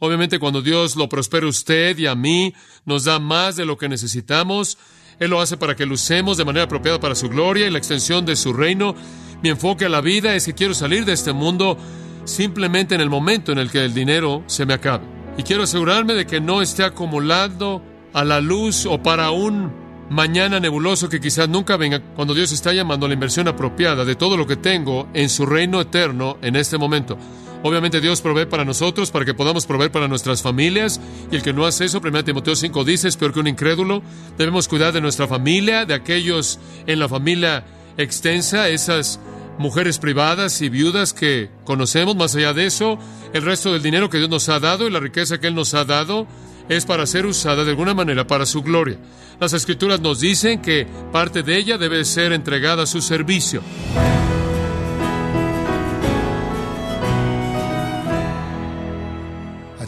Obviamente 0.00 0.40
cuando 0.40 0.62
Dios 0.62 0.96
lo 0.96 1.08
prospera 1.08 1.46
a 1.46 1.50
usted 1.50 1.96
y 1.96 2.06
a 2.06 2.16
mí, 2.16 2.52
nos 2.84 3.04
da 3.04 3.20
más 3.20 3.54
de 3.54 3.64
lo 3.64 3.78
que 3.78 3.88
necesitamos. 3.88 4.78
Él 5.20 5.30
lo 5.30 5.40
hace 5.40 5.56
para 5.56 5.76
que 5.76 5.86
lo 5.86 5.94
usemos 5.94 6.36
de 6.36 6.44
manera 6.44 6.64
apropiada 6.64 6.98
para 6.98 7.14
su 7.14 7.28
gloria 7.28 7.68
y 7.68 7.70
la 7.70 7.78
extensión 7.78 8.26
de 8.26 8.34
su 8.34 8.52
reino. 8.52 8.96
Mi 9.44 9.50
enfoque 9.50 9.84
a 9.84 9.88
la 9.88 10.00
vida 10.00 10.34
es 10.34 10.46
que 10.46 10.54
quiero 10.54 10.74
salir 10.74 11.04
de 11.04 11.12
este 11.12 11.32
mundo 11.32 11.78
simplemente 12.24 12.96
en 12.96 13.00
el 13.00 13.10
momento 13.10 13.52
en 13.52 13.58
el 13.58 13.70
que 13.70 13.84
el 13.84 13.94
dinero 13.94 14.42
se 14.48 14.66
me 14.66 14.74
acabe. 14.74 15.06
Y 15.38 15.44
quiero 15.44 15.62
asegurarme 15.62 16.14
de 16.14 16.26
que 16.26 16.40
no 16.40 16.62
esté 16.62 16.82
acumulando 16.82 17.80
a 18.12 18.24
la 18.24 18.40
luz 18.40 18.86
o 18.86 19.00
para 19.02 19.30
un 19.30 19.81
mañana 20.10 20.60
nebuloso 20.60 21.08
que 21.08 21.20
quizás 21.20 21.48
nunca 21.48 21.76
venga 21.76 22.00
cuando 22.14 22.34
Dios 22.34 22.52
está 22.52 22.72
llamando 22.72 23.06
a 23.06 23.08
la 23.08 23.14
inversión 23.14 23.48
apropiada 23.48 24.04
de 24.04 24.14
todo 24.14 24.36
lo 24.36 24.46
que 24.46 24.56
tengo 24.56 25.08
en 25.14 25.28
su 25.28 25.46
reino 25.46 25.80
eterno 25.80 26.38
en 26.42 26.56
este 26.56 26.78
momento. 26.78 27.18
Obviamente 27.64 28.00
Dios 28.00 28.20
provee 28.20 28.46
para 28.46 28.64
nosotros, 28.64 29.12
para 29.12 29.24
que 29.24 29.34
podamos 29.34 29.66
proveer 29.66 29.92
para 29.92 30.08
nuestras 30.08 30.42
familias, 30.42 31.00
y 31.30 31.36
el 31.36 31.42
que 31.42 31.52
no 31.52 31.64
hace 31.64 31.84
eso, 31.84 32.00
1 32.02 32.24
Timoteo 32.24 32.56
5 32.56 32.84
dice, 32.84 33.06
es 33.06 33.16
peor 33.16 33.32
que 33.32 33.40
un 33.40 33.46
incrédulo. 33.46 34.02
Debemos 34.36 34.66
cuidar 34.66 34.92
de 34.92 35.00
nuestra 35.00 35.28
familia, 35.28 35.86
de 35.86 35.94
aquellos 35.94 36.58
en 36.86 36.98
la 36.98 37.08
familia 37.08 37.64
extensa, 37.96 38.68
esas 38.68 39.20
mujeres 39.58 39.98
privadas 39.98 40.60
y 40.60 40.70
viudas 40.70 41.12
que 41.12 41.50
conocemos. 41.64 42.16
Más 42.16 42.34
allá 42.34 42.52
de 42.52 42.66
eso, 42.66 42.98
el 43.32 43.42
resto 43.42 43.72
del 43.72 43.82
dinero 43.82 44.10
que 44.10 44.18
Dios 44.18 44.30
nos 44.30 44.48
ha 44.48 44.58
dado 44.58 44.88
y 44.88 44.90
la 44.90 44.98
riqueza 44.98 45.38
que 45.38 45.46
Él 45.46 45.54
nos 45.54 45.74
ha 45.74 45.84
dado 45.84 46.26
es 46.68 46.86
para 46.86 47.06
ser 47.06 47.26
usada 47.26 47.64
de 47.64 47.70
alguna 47.70 47.94
manera 47.94 48.26
para 48.26 48.46
su 48.46 48.62
gloria. 48.62 48.98
Las 49.40 49.52
escrituras 49.52 50.00
nos 50.00 50.20
dicen 50.20 50.60
que 50.60 50.86
parte 51.12 51.42
de 51.42 51.56
ella 51.56 51.78
debe 51.78 52.04
ser 52.04 52.32
entregada 52.32 52.84
a 52.84 52.86
su 52.86 53.00
servicio. 53.00 53.62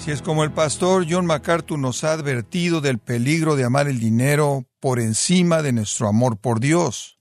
Así 0.04 0.10
es 0.10 0.20
como 0.20 0.44
el 0.44 0.52
pastor 0.52 1.06
John 1.08 1.24
MacArthur 1.24 1.78
nos 1.78 2.04
ha 2.04 2.12
advertido 2.12 2.82
del 2.82 2.98
peligro 2.98 3.56
de 3.56 3.64
amar 3.64 3.88
el 3.88 3.98
dinero 3.98 4.66
por 4.78 5.00
encima 5.00 5.62
de 5.62 5.72
nuestro 5.72 6.08
amor 6.08 6.36
por 6.36 6.60
Dios. 6.60 7.18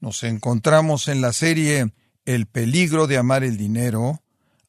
Nos 0.00 0.22
encontramos 0.22 1.08
en 1.08 1.20
la 1.20 1.34
serie 1.34 1.92
El 2.24 2.46
peligro 2.46 3.06
de 3.06 3.18
amar 3.18 3.44
el 3.44 3.58
dinero, 3.58 4.22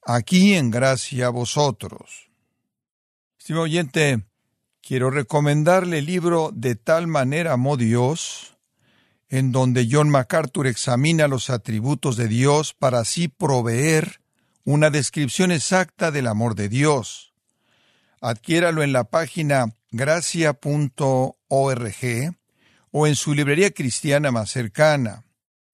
aquí 0.06 0.56
en 0.56 0.72
gracia 0.72 1.28
a 1.28 1.30
vosotros. 1.30 2.27
Estimado 3.48 3.64
oyente, 3.64 4.26
quiero 4.82 5.10
recomendarle 5.10 6.00
el 6.00 6.06
libro 6.06 6.52
De 6.54 6.76
tal 6.76 7.08
manera 7.08 7.54
amó 7.54 7.78
Dios, 7.78 8.58
en 9.30 9.54
donde 9.54 9.88
John 9.90 10.10
MacArthur 10.10 10.68
examina 10.68 11.30
los 11.30 11.50
atributos 11.50 12.18
de 12.18 12.28
Dios 12.28 12.74
para 12.74 13.00
así 13.00 13.30
proveer 13.30 14.20
una 14.66 14.90
descripción 14.90 15.54
exacta 15.54 16.12
del 16.12 16.28
amor 16.28 16.56
de 16.56 16.68
Dios. 16.68 17.32
Adquiéralo 18.20 18.84
en 18.84 18.92
la 18.92 19.06
página 19.06 19.68
gracia.org 19.92 20.58
o 22.92 23.08
en 23.08 23.16
su 23.16 23.34
librería 23.34 23.72
cristiana 23.72 24.30
más 24.30 24.52
cercana, 24.52 25.24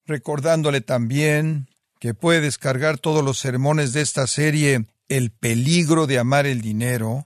recordándole 0.06 0.82
también 0.82 1.72
que 2.00 2.14
puede 2.14 2.40
descargar 2.42 3.00
todos 3.00 3.26
los 3.26 3.40
sermones 3.40 3.94
de 3.94 4.02
esta 4.02 4.28
serie 4.28 4.86
El 5.10 5.32
peligro 5.32 6.06
de 6.06 6.20
amar 6.20 6.46
el 6.46 6.62
dinero, 6.62 7.26